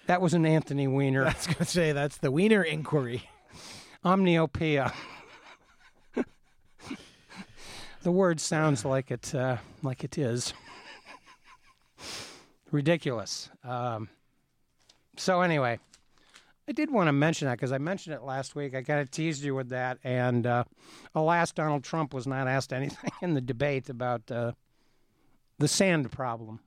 That 0.07 0.23
was 0.23 0.33
an 0.33 0.47
Anthony 0.47 0.89
Weiner. 0.89 1.27
I 1.27 1.35
was 1.35 1.45
going 1.45 1.59
to 1.59 1.65
say 1.67 1.93
that's 1.93 2.17
the 2.17 2.31
Weiner 2.31 2.63
inquiry. 2.63 3.29
Omniopia. 4.07 4.95
the 8.03 8.11
word 8.11 8.41
sounds 8.41 8.87
like 8.87 9.11
it 9.11 9.35
uh, 9.35 9.59
like 9.83 10.03
it 10.03 10.17
is. 10.17 10.55
ridiculous. 12.71 13.51
Um, 13.65 14.09
so 15.19 15.43
anyway, 15.43 15.79
I 16.67 16.73
did 16.73 16.91
want 16.91 17.09
to 17.09 17.13
mention 17.13 17.47
that 17.47 17.59
because 17.59 17.73
I 17.73 17.79
mentioned 17.79 18.15
it 18.15 18.23
last 18.23 18.55
week. 18.55 18.75
I 18.75 18.83
kind 18.83 19.01
of 19.01 19.11
teased 19.11 19.43
you 19.45 19.55
with 19.55 19.69
that, 19.69 19.99
and 20.03 20.47
uh, 20.47 20.65
alas, 21.15 21.53
Donald 21.53 21.85
Trump 21.85 22.15
was 22.15 22.27
not 22.27 22.49
asked 22.49 22.73
anything 22.73 23.11
in 23.21 23.35
the 23.35 23.41
debate 23.41 23.91
about 23.91 24.31
uh, 24.31 24.53
the 25.59 25.69
sand 25.69 26.11
problem. 26.11 26.61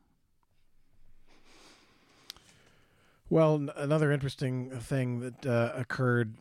Well, 3.29 3.55
n- 3.55 3.71
another 3.75 4.11
interesting 4.11 4.69
thing 4.69 5.19
that 5.19 5.45
uh, 5.45 5.71
occurred 5.75 6.35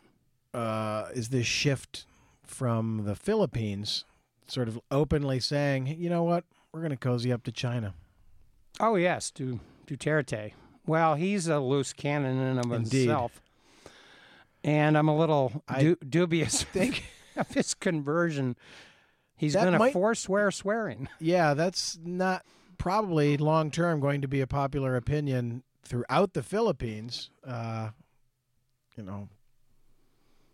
uh, 0.55 1.07
is 1.15 1.31
this 1.31 1.47
shift 1.47 2.05
from 2.45 3.03
the 3.05 3.17
Philippines, 3.17 4.05
sort 4.47 4.69
of 4.69 4.79
openly 4.91 5.41
saying, 5.41 5.89
you 5.99 6.09
know 6.09 6.23
what, 6.23 6.45
we're 6.73 6.81
going 6.81 6.91
to 6.91 6.97
cozy 6.97 7.33
up 7.33 7.43
to 7.45 7.53
China. 7.53 7.95
Oh 8.79 8.97
yes, 8.97 9.31
Du- 9.31 9.61
Duterte. 9.87 10.53
Well, 10.87 11.15
he's 11.17 11.49
a 11.49 11.59
loose 11.59 11.93
cannon 11.93 12.39
in 12.39 12.47
and 12.59 12.59
of 12.67 12.71
Indeed. 12.71 12.99
himself, 13.09 13.41
and 14.65 14.97
I'm 14.99 15.09
a 15.09 15.17
little 15.17 15.63
du- 15.79 15.97
dubious 15.97 16.63
think- 16.73 17.05
of 17.37 17.49
his 17.51 17.75
conversion. 17.75 18.57
He's 19.37 19.55
going 19.55 19.73
to 19.73 19.79
might- 19.79 19.93
forswear 19.93 20.51
swearing. 20.51 21.09
Yeah, 21.21 21.55
that's 21.55 21.99
not 22.05 22.45
probably 22.79 23.37
long 23.37 23.71
term 23.71 24.01
going 24.01 24.21
to 24.23 24.29
be 24.29 24.41
a 24.41 24.47
popular 24.47 24.97
opinion 24.97 25.63
throughout 25.85 26.33
the 26.33 26.43
Philippines. 26.43 27.31
Uh, 27.47 27.91
you 28.97 29.03
know, 29.03 29.29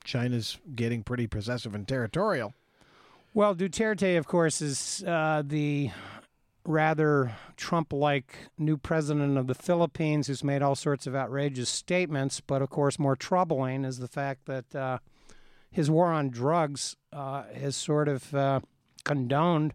China's 0.05 0.59
getting 0.75 1.03
pretty 1.05 1.27
possessive 1.27 1.75
and 1.75 1.87
territorial. 1.87 2.55
Well, 3.35 3.55
Duterte, 3.55 4.19
of 4.19 4.27
course, 4.27 4.61
is 4.61 5.03
uh, 5.07 5.43
the 5.47 5.91
rather 6.65 7.33
Trump 7.57 7.93
like 7.93 8.37
new 8.59 8.77
president 8.77 9.37
of 9.37 9.47
the 9.47 9.55
Philippines 9.55 10.27
who's 10.29 10.45
made 10.45 10.63
all 10.63 10.75
sorts 10.77 11.07
of 11.07 11.15
outrageous 11.15 11.69
statements. 11.69 12.41
But 12.41 12.63
of 12.63 12.71
course, 12.71 12.99
more 12.99 13.17
troubling 13.17 13.85
is 13.85 13.99
the 13.99 14.09
fact 14.09 14.47
that 14.47 14.75
uh, 14.75 14.99
his 15.71 15.91
war 15.91 16.13
on 16.13 16.31
drugs 16.31 16.97
uh, 17.13 17.45
has 17.55 17.75
sort 17.77 18.09
of 18.09 18.35
uh, 18.35 18.61
condoned 19.05 19.75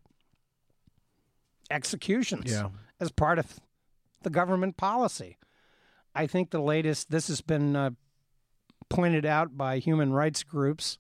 executions 1.70 2.52
Yeah. 2.52 2.70
as 3.00 3.12
part 3.12 3.40
of 3.40 3.60
the 4.24 4.30
government 4.30 4.78
policy. 4.78 5.38
I 6.16 6.26
think 6.28 6.50
the 6.50 6.62
latest, 6.62 7.12
this 7.12 7.28
has 7.28 7.42
been 7.42 7.76
uh, 7.76 7.92
pointed 8.90 9.26
out 9.26 9.58
by 9.58 9.80
human 9.80 10.14
rights 10.14 10.44
groups. 10.44 10.98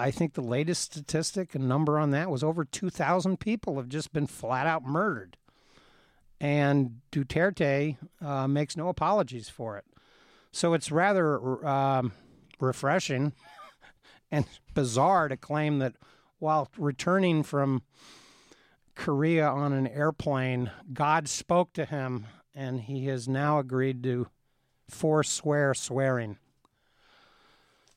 I 0.00 0.10
think 0.10 0.32
the 0.32 0.40
latest 0.40 0.82
statistic 0.82 1.54
and 1.54 1.68
number 1.68 1.98
on 1.98 2.10
that 2.10 2.30
was 2.30 2.42
over 2.42 2.64
2,000 2.64 3.38
people 3.38 3.76
have 3.76 3.88
just 3.88 4.12
been 4.12 4.26
flat 4.26 4.66
out 4.66 4.84
murdered. 4.84 5.36
And 6.40 7.00
Duterte 7.12 7.98
uh, 8.22 8.48
makes 8.48 8.76
no 8.76 8.88
apologies 8.88 9.50
for 9.50 9.76
it. 9.76 9.84
So 10.52 10.72
it's 10.72 10.90
rather 10.90 11.64
um, 11.66 12.12
refreshing 12.58 13.34
and 14.30 14.46
bizarre 14.72 15.28
to 15.28 15.36
claim 15.36 15.78
that 15.80 15.94
while 16.38 16.70
returning 16.78 17.42
from 17.42 17.82
Korea 18.94 19.46
on 19.46 19.74
an 19.74 19.86
airplane, 19.86 20.70
God 20.92 21.28
spoke 21.28 21.74
to 21.74 21.84
him 21.84 22.26
and 22.54 22.80
he 22.80 23.06
has 23.06 23.28
now 23.28 23.58
agreed 23.58 24.02
to 24.04 24.28
forswear 24.88 25.74
swearing. 25.74 26.38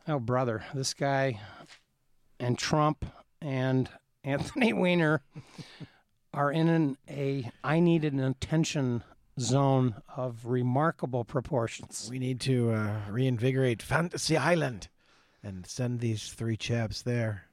Oh, 0.05 0.19
brother, 0.19 0.65
this 0.73 0.93
guy 0.93 1.39
and 2.43 2.57
Trump 2.57 3.05
and 3.41 3.89
Anthony 4.23 4.73
Weiner 4.73 5.21
are 6.33 6.51
in 6.51 6.67
an, 6.67 6.97
a 7.09 7.49
I 7.63 7.79
need 7.79 8.05
an 8.05 8.19
attention 8.19 9.03
zone 9.39 9.95
of 10.15 10.45
remarkable 10.45 11.23
proportions. 11.23 12.07
We 12.09 12.19
need 12.19 12.39
to 12.41 12.71
uh, 12.71 12.95
reinvigorate 13.09 13.81
Fantasy 13.81 14.37
Island 14.37 14.87
and 15.43 15.65
send 15.65 15.99
these 15.99 16.31
three 16.31 16.55
chaps 16.55 17.01
there. 17.01 17.45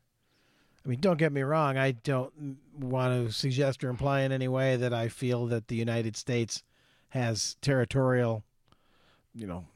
I 0.85 0.88
mean, 0.88 1.00
don't 1.00 1.18
get 1.18 1.33
me 1.33 1.42
wrong. 1.42 1.76
I 1.76 1.92
don't 1.92 2.59
want 2.79 3.26
to 3.26 3.33
suggest 3.33 3.85
or 3.85 3.90
imply 3.90 4.20
in 4.20 4.33
any 4.33 4.48
way 4.48 4.76
that 4.76 4.94
I 4.94 5.09
feel 5.09 5.46
that 5.46 5.68
the 5.68 5.76
United 5.76 6.16
States 6.16 6.62
has 7.11 7.57
territorial, 7.61 8.44
you 9.35 9.46
know, 9.46 9.66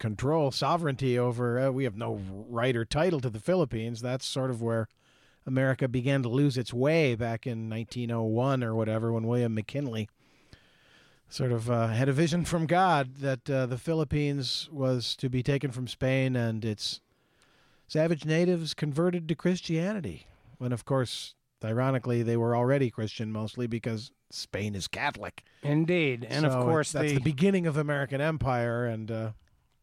control, 0.00 0.50
sovereignty 0.50 1.16
over. 1.16 1.60
Uh, 1.60 1.70
we 1.70 1.84
have 1.84 1.96
no 1.96 2.20
right 2.48 2.74
or 2.74 2.84
title 2.84 3.20
to 3.20 3.30
the 3.30 3.38
Philippines. 3.38 4.00
That's 4.00 4.26
sort 4.26 4.50
of 4.50 4.60
where 4.60 4.88
America 5.46 5.86
began 5.86 6.22
to 6.24 6.28
lose 6.28 6.58
its 6.58 6.74
way 6.74 7.14
back 7.14 7.46
in 7.46 7.70
1901 7.70 8.64
or 8.64 8.74
whatever 8.74 9.12
when 9.12 9.28
William 9.28 9.54
McKinley 9.54 10.08
sort 11.28 11.52
of 11.52 11.70
uh, 11.70 11.88
had 11.88 12.08
a 12.08 12.12
vision 12.12 12.44
from 12.44 12.66
God 12.66 13.16
that 13.16 13.48
uh, 13.48 13.66
the 13.66 13.78
Philippines 13.78 14.68
was 14.72 15.14
to 15.16 15.28
be 15.28 15.44
taken 15.44 15.70
from 15.70 15.86
Spain 15.86 16.34
and 16.34 16.64
its 16.64 17.00
savage 17.86 18.24
natives 18.24 18.74
converted 18.74 19.28
to 19.28 19.34
Christianity. 19.36 20.26
When, 20.58 20.72
of 20.72 20.84
course, 20.84 21.34
ironically, 21.64 22.22
they 22.22 22.36
were 22.36 22.56
already 22.56 22.90
Christian 22.90 23.30
mostly 23.30 23.66
because 23.66 24.10
Spain 24.30 24.74
is 24.74 24.88
Catholic. 24.88 25.44
Indeed, 25.62 26.26
and 26.28 26.42
So 26.42 26.50
of 26.50 26.64
course 26.64 26.92
that's 26.92 27.08
the, 27.08 27.14
the 27.14 27.20
beginning 27.20 27.66
of 27.66 27.76
American 27.76 28.20
empire, 28.20 28.86
and 28.86 29.10
uh, 29.10 29.30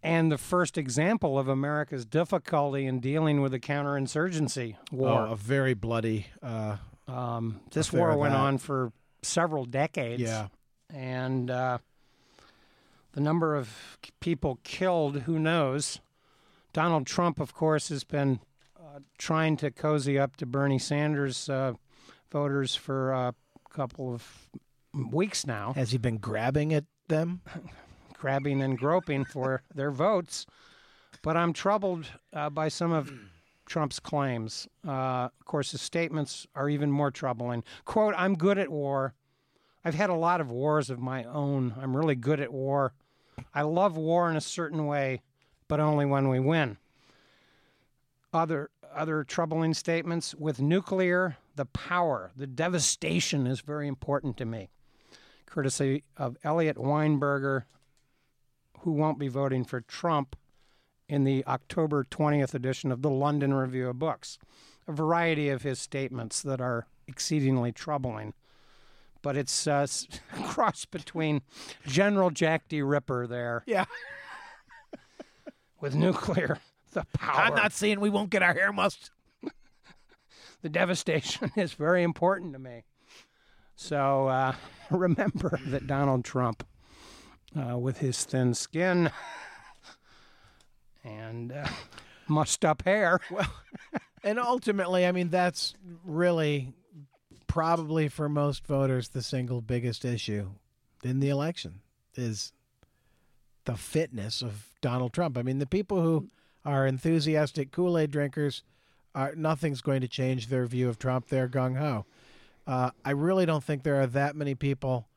and 0.03 0.31
the 0.31 0.37
first 0.37 0.77
example 0.77 1.37
of 1.39 1.47
America's 1.47 2.05
difficulty 2.05 2.85
in 2.85 2.99
dealing 2.99 3.41
with 3.41 3.51
the 3.51 3.59
counterinsurgency 3.59 4.75
war. 4.91 5.27
oh, 5.27 5.31
a 5.31 5.35
very 5.35 5.73
bloody. 5.73 6.27
Uh, 6.41 6.77
Um, 7.07 7.61
this 7.71 7.93
war 7.93 8.17
went 8.17 8.33
that. 8.33 8.39
on 8.39 8.57
for 8.57 8.91
several 9.21 9.65
decades. 9.65 10.21
yeah, 10.21 10.47
And 10.89 11.49
uh, 11.49 11.77
the 13.13 13.21
number 13.21 13.55
of 13.55 13.97
people 14.19 14.59
killed, 14.63 15.21
who 15.21 15.39
knows? 15.39 15.99
Donald 16.73 17.07
Trump, 17.07 17.39
of 17.39 17.53
course, 17.53 17.89
has 17.89 18.03
been 18.03 18.39
uh, 18.79 18.99
trying 19.17 19.57
to 19.57 19.71
cozy 19.71 20.19
up 20.19 20.35
to 20.35 20.45
Bernie 20.45 20.77
Sanders 20.79 21.49
uh, 21.49 21.73
voters 22.29 22.75
for 22.75 23.11
a 23.13 23.33
couple 23.69 24.13
of 24.13 24.49
weeks 25.11 25.47
now, 25.47 25.73
has 25.73 25.91
he 25.91 25.97
been 25.97 26.17
grabbing 26.17 26.73
at 26.73 26.85
them? 27.07 27.41
grabbing 28.19 28.61
and 28.61 28.77
groping 28.77 29.25
for 29.25 29.61
their 29.75 29.91
votes. 29.91 30.45
But 31.21 31.37
I'm 31.37 31.53
troubled 31.53 32.05
uh, 32.33 32.49
by 32.49 32.67
some 32.67 32.91
of 32.91 33.11
Trump's 33.65 33.99
claims. 33.99 34.67
Uh, 34.87 35.29
of 35.39 35.45
course, 35.45 35.71
his 35.71 35.81
statements 35.81 36.47
are 36.55 36.69
even 36.69 36.91
more 36.91 37.11
troubling. 37.11 37.63
Quote, 37.85 38.13
I'm 38.17 38.35
good 38.35 38.57
at 38.57 38.69
war. 38.69 39.13
I've 39.83 39.95
had 39.95 40.09
a 40.09 40.15
lot 40.15 40.41
of 40.41 40.51
wars 40.51 40.89
of 40.89 40.99
my 40.99 41.23
own. 41.23 41.73
I'm 41.81 41.95
really 41.95 42.15
good 42.15 42.39
at 42.39 42.51
war. 42.51 42.93
I 43.53 43.61
love 43.61 43.97
war 43.97 44.29
in 44.29 44.35
a 44.35 44.41
certain 44.41 44.85
way, 44.85 45.21
but 45.67 45.79
only 45.79 46.05
when 46.05 46.29
we 46.29 46.39
win. 46.39 46.77
Other 48.33 48.69
other 48.93 49.23
troubling 49.23 49.73
statements 49.73 50.33
with 50.33 50.59
nuclear, 50.59 51.37
the 51.55 51.65
power, 51.65 52.31
the 52.35 52.47
devastation 52.47 53.45
is 53.45 53.61
very 53.61 53.87
important 53.87 54.37
to 54.37 54.45
me. 54.45 54.69
Courtesy 55.45 56.03
of 56.17 56.35
Eliot 56.43 56.77
Weinberger, 56.77 57.63
who 58.79 58.91
won't 58.91 59.19
be 59.19 59.27
voting 59.27 59.63
for 59.63 59.81
Trump 59.81 60.35
in 61.09 61.23
the 61.23 61.45
October 61.45 62.03
20th 62.03 62.53
edition 62.53 62.91
of 62.91 63.01
the 63.01 63.09
London 63.09 63.53
Review 63.53 63.89
of 63.89 63.99
Books. 63.99 64.37
A 64.87 64.91
variety 64.91 65.49
of 65.49 65.63
his 65.63 65.79
statements 65.79 66.41
that 66.41 66.61
are 66.61 66.87
exceedingly 67.07 67.71
troubling. 67.71 68.33
But 69.21 69.35
it's 69.35 69.67
uh, 69.67 69.87
a 70.33 70.43
cross 70.43 70.85
between 70.85 71.41
General 71.85 72.29
Jack 72.29 72.67
D. 72.69 72.81
Ripper 72.81 73.27
there 73.27 73.63
Yeah, 73.65 73.85
with 75.81 75.95
nuclear, 75.95 76.59
the 76.93 77.05
power. 77.13 77.41
I'm 77.41 77.55
not 77.55 77.73
saying 77.73 77.99
we 77.99 78.09
won't 78.09 78.29
get 78.29 78.43
our 78.43 78.53
hair 78.53 78.71
mussed. 78.71 79.11
the 80.61 80.69
devastation 80.69 81.51
is 81.55 81.73
very 81.73 82.03
important 82.03 82.53
to 82.53 82.59
me. 82.59 82.83
So 83.75 84.27
uh, 84.27 84.55
remember 84.91 85.59
that 85.67 85.87
Donald 85.87 86.23
Trump, 86.23 86.65
uh, 87.57 87.77
with 87.77 87.97
his 87.97 88.23
thin 88.23 88.53
skin 88.53 89.11
and 91.03 91.51
uh, 91.51 91.67
mussed 92.27 92.63
up 92.63 92.83
hair, 92.83 93.19
And 94.27 94.39
ultimately, 94.39 95.05
I 95.05 95.13
mean, 95.13 95.29
that's 95.29 95.73
really 96.05 96.73
probably 97.47 98.09
for 98.09 98.27
most 98.27 98.67
voters 98.67 99.07
the 99.07 99.21
single 99.21 99.61
biggest 99.61 100.03
issue 100.03 100.49
in 101.01 101.21
the 101.21 101.29
election 101.29 101.79
is 102.15 102.51
the 103.63 103.77
fitness 103.77 104.41
of 104.41 104.69
Donald 104.81 105.13
Trump. 105.13 105.37
I 105.37 105.43
mean, 105.43 105.59
the 105.59 105.65
people 105.65 106.01
who 106.01 106.27
are 106.65 106.85
enthusiastic 106.85 107.71
Kool 107.71 107.97
Aid 107.97 108.11
drinkers 108.11 108.63
are 109.15 109.33
nothing's 109.33 109.79
going 109.79 110.01
to 110.01 110.09
change 110.09 110.47
their 110.47 110.65
view 110.65 110.89
of 110.89 110.99
Trump. 110.99 111.27
They're 111.27 111.47
gung 111.47 111.77
ho. 111.77 112.05
Uh, 112.67 112.91
I 113.05 113.11
really 113.11 113.45
don't 113.45 113.63
think 113.63 113.83
there 113.83 114.01
are 114.01 114.07
that 114.07 114.35
many 114.35 114.55
people 114.55 115.07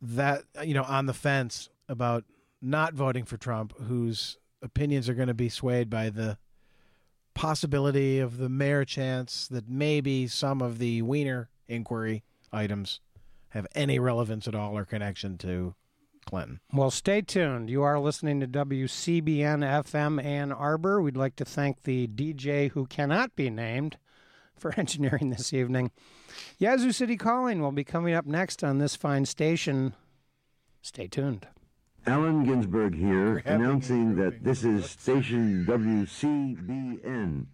that 0.00 0.44
uh, 0.58 0.62
you 0.62 0.74
know 0.74 0.84
on 0.84 1.06
the 1.06 1.14
fence 1.14 1.68
about 1.88 2.24
not 2.62 2.94
voting 2.94 3.24
for 3.24 3.36
Trump 3.36 3.72
whose 3.82 4.38
opinions 4.62 5.08
are 5.08 5.14
going 5.14 5.28
to 5.28 5.34
be 5.34 5.48
swayed 5.48 5.88
by 5.88 6.10
the 6.10 6.38
possibility 7.34 8.18
of 8.18 8.36
the 8.36 8.48
mere 8.48 8.84
chance 8.84 9.48
that 9.48 9.68
maybe 9.68 10.26
some 10.26 10.60
of 10.60 10.78
the 10.78 11.00
Weiner 11.02 11.48
inquiry 11.68 12.22
items 12.52 13.00
have 13.50 13.66
any 13.74 13.98
relevance 13.98 14.46
at 14.46 14.54
all 14.54 14.76
or 14.76 14.84
connection 14.84 15.38
to 15.38 15.74
Clinton. 16.26 16.60
Well, 16.72 16.90
stay 16.90 17.22
tuned. 17.22 17.70
You 17.70 17.82
are 17.82 17.98
listening 17.98 18.40
to 18.40 18.46
WCBN 18.46 19.64
FM 19.84 20.22
Ann 20.22 20.52
Arbor. 20.52 21.00
We'd 21.00 21.16
like 21.16 21.36
to 21.36 21.44
thank 21.44 21.82
the 21.82 22.06
DJ 22.06 22.70
who 22.70 22.86
cannot 22.86 23.34
be 23.34 23.50
named 23.50 23.96
for 24.60 24.74
engineering 24.78 25.30
this 25.30 25.52
evening. 25.52 25.90
Yazoo 26.58 26.92
City 26.92 27.16
Calling 27.16 27.60
will 27.60 27.72
be 27.72 27.84
coming 27.84 28.14
up 28.14 28.26
next 28.26 28.62
on 28.62 28.78
this 28.78 28.94
fine 28.94 29.24
station. 29.24 29.94
Stay 30.82 31.08
tuned. 31.08 31.46
Allen 32.06 32.44
Ginsberg 32.44 32.94
here, 32.94 33.38
announcing 33.44 34.16
that 34.16 34.42
this 34.42 34.64
is 34.64 34.88
station 34.88 35.66
WCBN, 35.68 37.46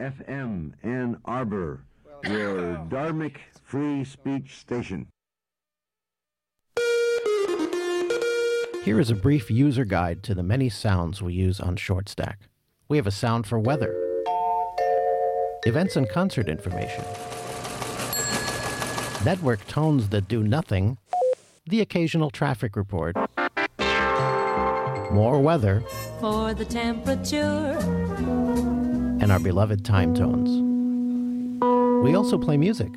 FM 0.00 0.72
Ann 0.82 1.20
Arbor, 1.24 1.84
your 2.24 2.76
Dharmic 2.88 3.36
free 3.62 4.04
speech 4.04 4.58
station. 4.58 5.06
Here 8.84 9.00
is 9.00 9.10
a 9.10 9.14
brief 9.14 9.50
user 9.50 9.84
guide 9.84 10.22
to 10.24 10.34
the 10.34 10.42
many 10.42 10.68
sounds 10.68 11.22
we 11.22 11.32
use 11.32 11.60
on 11.60 11.76
Short 11.76 12.08
Stack. 12.08 12.40
We 12.88 12.98
have 12.98 13.06
a 13.06 13.12
sound 13.12 13.46
for 13.46 13.58
weather, 13.58 14.03
events 15.66 15.96
and 15.96 16.08
concert 16.08 16.48
information, 16.48 17.04
network 19.24 19.66
tones 19.66 20.08
that 20.10 20.28
do 20.28 20.42
nothing, 20.42 20.98
the 21.66 21.80
occasional 21.80 22.30
traffic 22.30 22.76
report, 22.76 23.16
more 25.10 25.40
weather, 25.40 25.82
for 26.20 26.54
the 26.54 26.64
temperature. 26.64 27.76
and 29.20 29.32
our 29.32 29.40
beloved 29.40 29.84
time 29.84 30.14
tones. 30.14 30.50
We 32.04 32.14
also 32.14 32.36
play 32.36 32.56
music. 32.58 32.90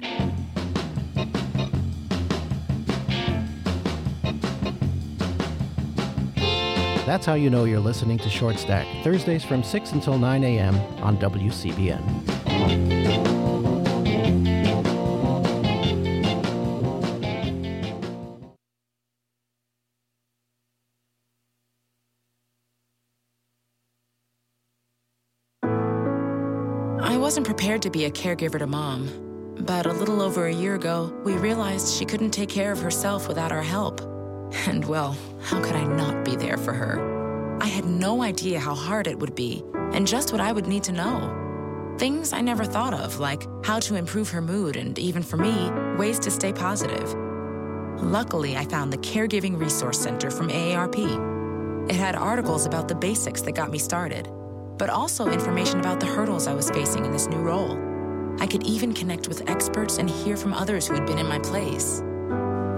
That's 7.05 7.25
how 7.25 7.35
you 7.35 7.49
know 7.49 7.63
you're 7.63 7.79
listening 7.79 8.17
to 8.19 8.29
Short 8.29 8.59
Stack, 8.59 8.85
Thursdays 9.01 9.45
from 9.45 9.63
6 9.63 9.93
until 9.93 10.17
9 10.17 10.43
a.m. 10.43 10.75
on 11.01 11.17
WCBN. 11.17 12.26
I 26.99 27.19
wasn't 27.19 27.45
prepared 27.45 27.81
to 27.81 27.89
be 27.89 28.05
a 28.05 28.11
caregiver 28.11 28.59
to 28.59 28.67
mom, 28.67 29.55
but 29.61 29.85
a 29.85 29.93
little 29.93 30.21
over 30.21 30.47
a 30.47 30.53
year 30.53 30.75
ago, 30.75 31.13
we 31.23 31.33
realized 31.33 31.95
she 31.95 32.05
couldn't 32.05 32.31
take 32.31 32.49
care 32.49 32.71
of 32.71 32.79
herself 32.79 33.27
without 33.27 33.51
our 33.51 33.63
help. 33.63 34.01
And 34.67 34.85
well, 34.85 35.17
how 35.41 35.61
could 35.61 35.75
I 35.75 35.85
not 35.85 36.23
be 36.23 36.35
there 36.35 36.57
for 36.57 36.73
her? 36.73 37.57
I 37.61 37.65
had 37.65 37.85
no 37.85 38.21
idea 38.21 38.59
how 38.59 38.75
hard 38.75 39.07
it 39.07 39.19
would 39.19 39.35
be 39.35 39.63
and 39.93 40.05
just 40.05 40.31
what 40.31 40.41
I 40.41 40.51
would 40.51 40.67
need 40.67 40.83
to 40.83 40.91
know. 40.91 41.46
Things 41.97 42.33
I 42.33 42.41
never 42.41 42.63
thought 42.63 42.93
of, 42.93 43.19
like 43.19 43.43
how 43.65 43.79
to 43.79 43.95
improve 43.95 44.29
her 44.29 44.41
mood 44.41 44.75
and 44.75 44.97
even 44.99 45.23
for 45.23 45.37
me, 45.37 45.71
ways 45.97 46.19
to 46.19 46.31
stay 46.31 46.53
positive. 46.53 47.13
Luckily, 47.99 48.55
I 48.55 48.65
found 48.65 48.93
the 48.93 48.97
Caregiving 48.99 49.59
Resource 49.59 49.99
Center 49.99 50.29
from 50.29 50.49
AARP. 50.49 51.89
It 51.89 51.95
had 51.95 52.15
articles 52.15 52.65
about 52.65 52.87
the 52.87 52.95
basics 52.95 53.41
that 53.41 53.53
got 53.53 53.71
me 53.71 53.79
started 53.79 54.27
but 54.77 54.89
also 54.89 55.29
information 55.29 55.79
about 55.79 55.99
the 55.99 56.05
hurdles 56.05 56.47
I 56.47 56.53
was 56.53 56.69
facing 56.69 57.05
in 57.05 57.11
this 57.11 57.27
new 57.27 57.37
role. 57.37 57.77
I 58.39 58.47
could 58.47 58.63
even 58.63 58.93
connect 58.93 59.27
with 59.27 59.49
experts 59.49 59.97
and 59.97 60.09
hear 60.09 60.37
from 60.37 60.53
others 60.53 60.87
who 60.87 60.93
had 60.93 61.05
been 61.05 61.17
in 61.17 61.27
my 61.27 61.39
place. 61.39 62.01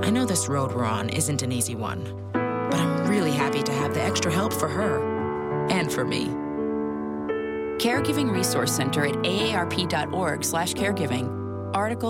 I 0.02 0.10
know 0.10 0.26
this 0.26 0.48
road 0.48 0.74
we're 0.74 0.86
on 0.86 1.10
isn't 1.10 1.42
an 1.42 1.52
easy 1.52 1.76
one, 1.76 2.04
but 2.32 2.80
I'm 2.80 3.10
really 3.10 3.32
happy 3.32 3.62
to 3.64 3.74
have 3.74 3.94
the 3.94 4.02
extra 4.02 4.32
help 4.32 4.54
for 4.54 4.70
her 4.70 5.68
and 5.70 5.92
for 5.92 6.06
me. 6.06 6.30
Caregiving 7.80 8.32
Resource 8.32 8.76
Center 8.76 9.06
at 9.06 9.16
aarp.org 9.16 10.44
slash 10.46 10.74
caregiving. 10.74 11.36
Article 11.74 12.08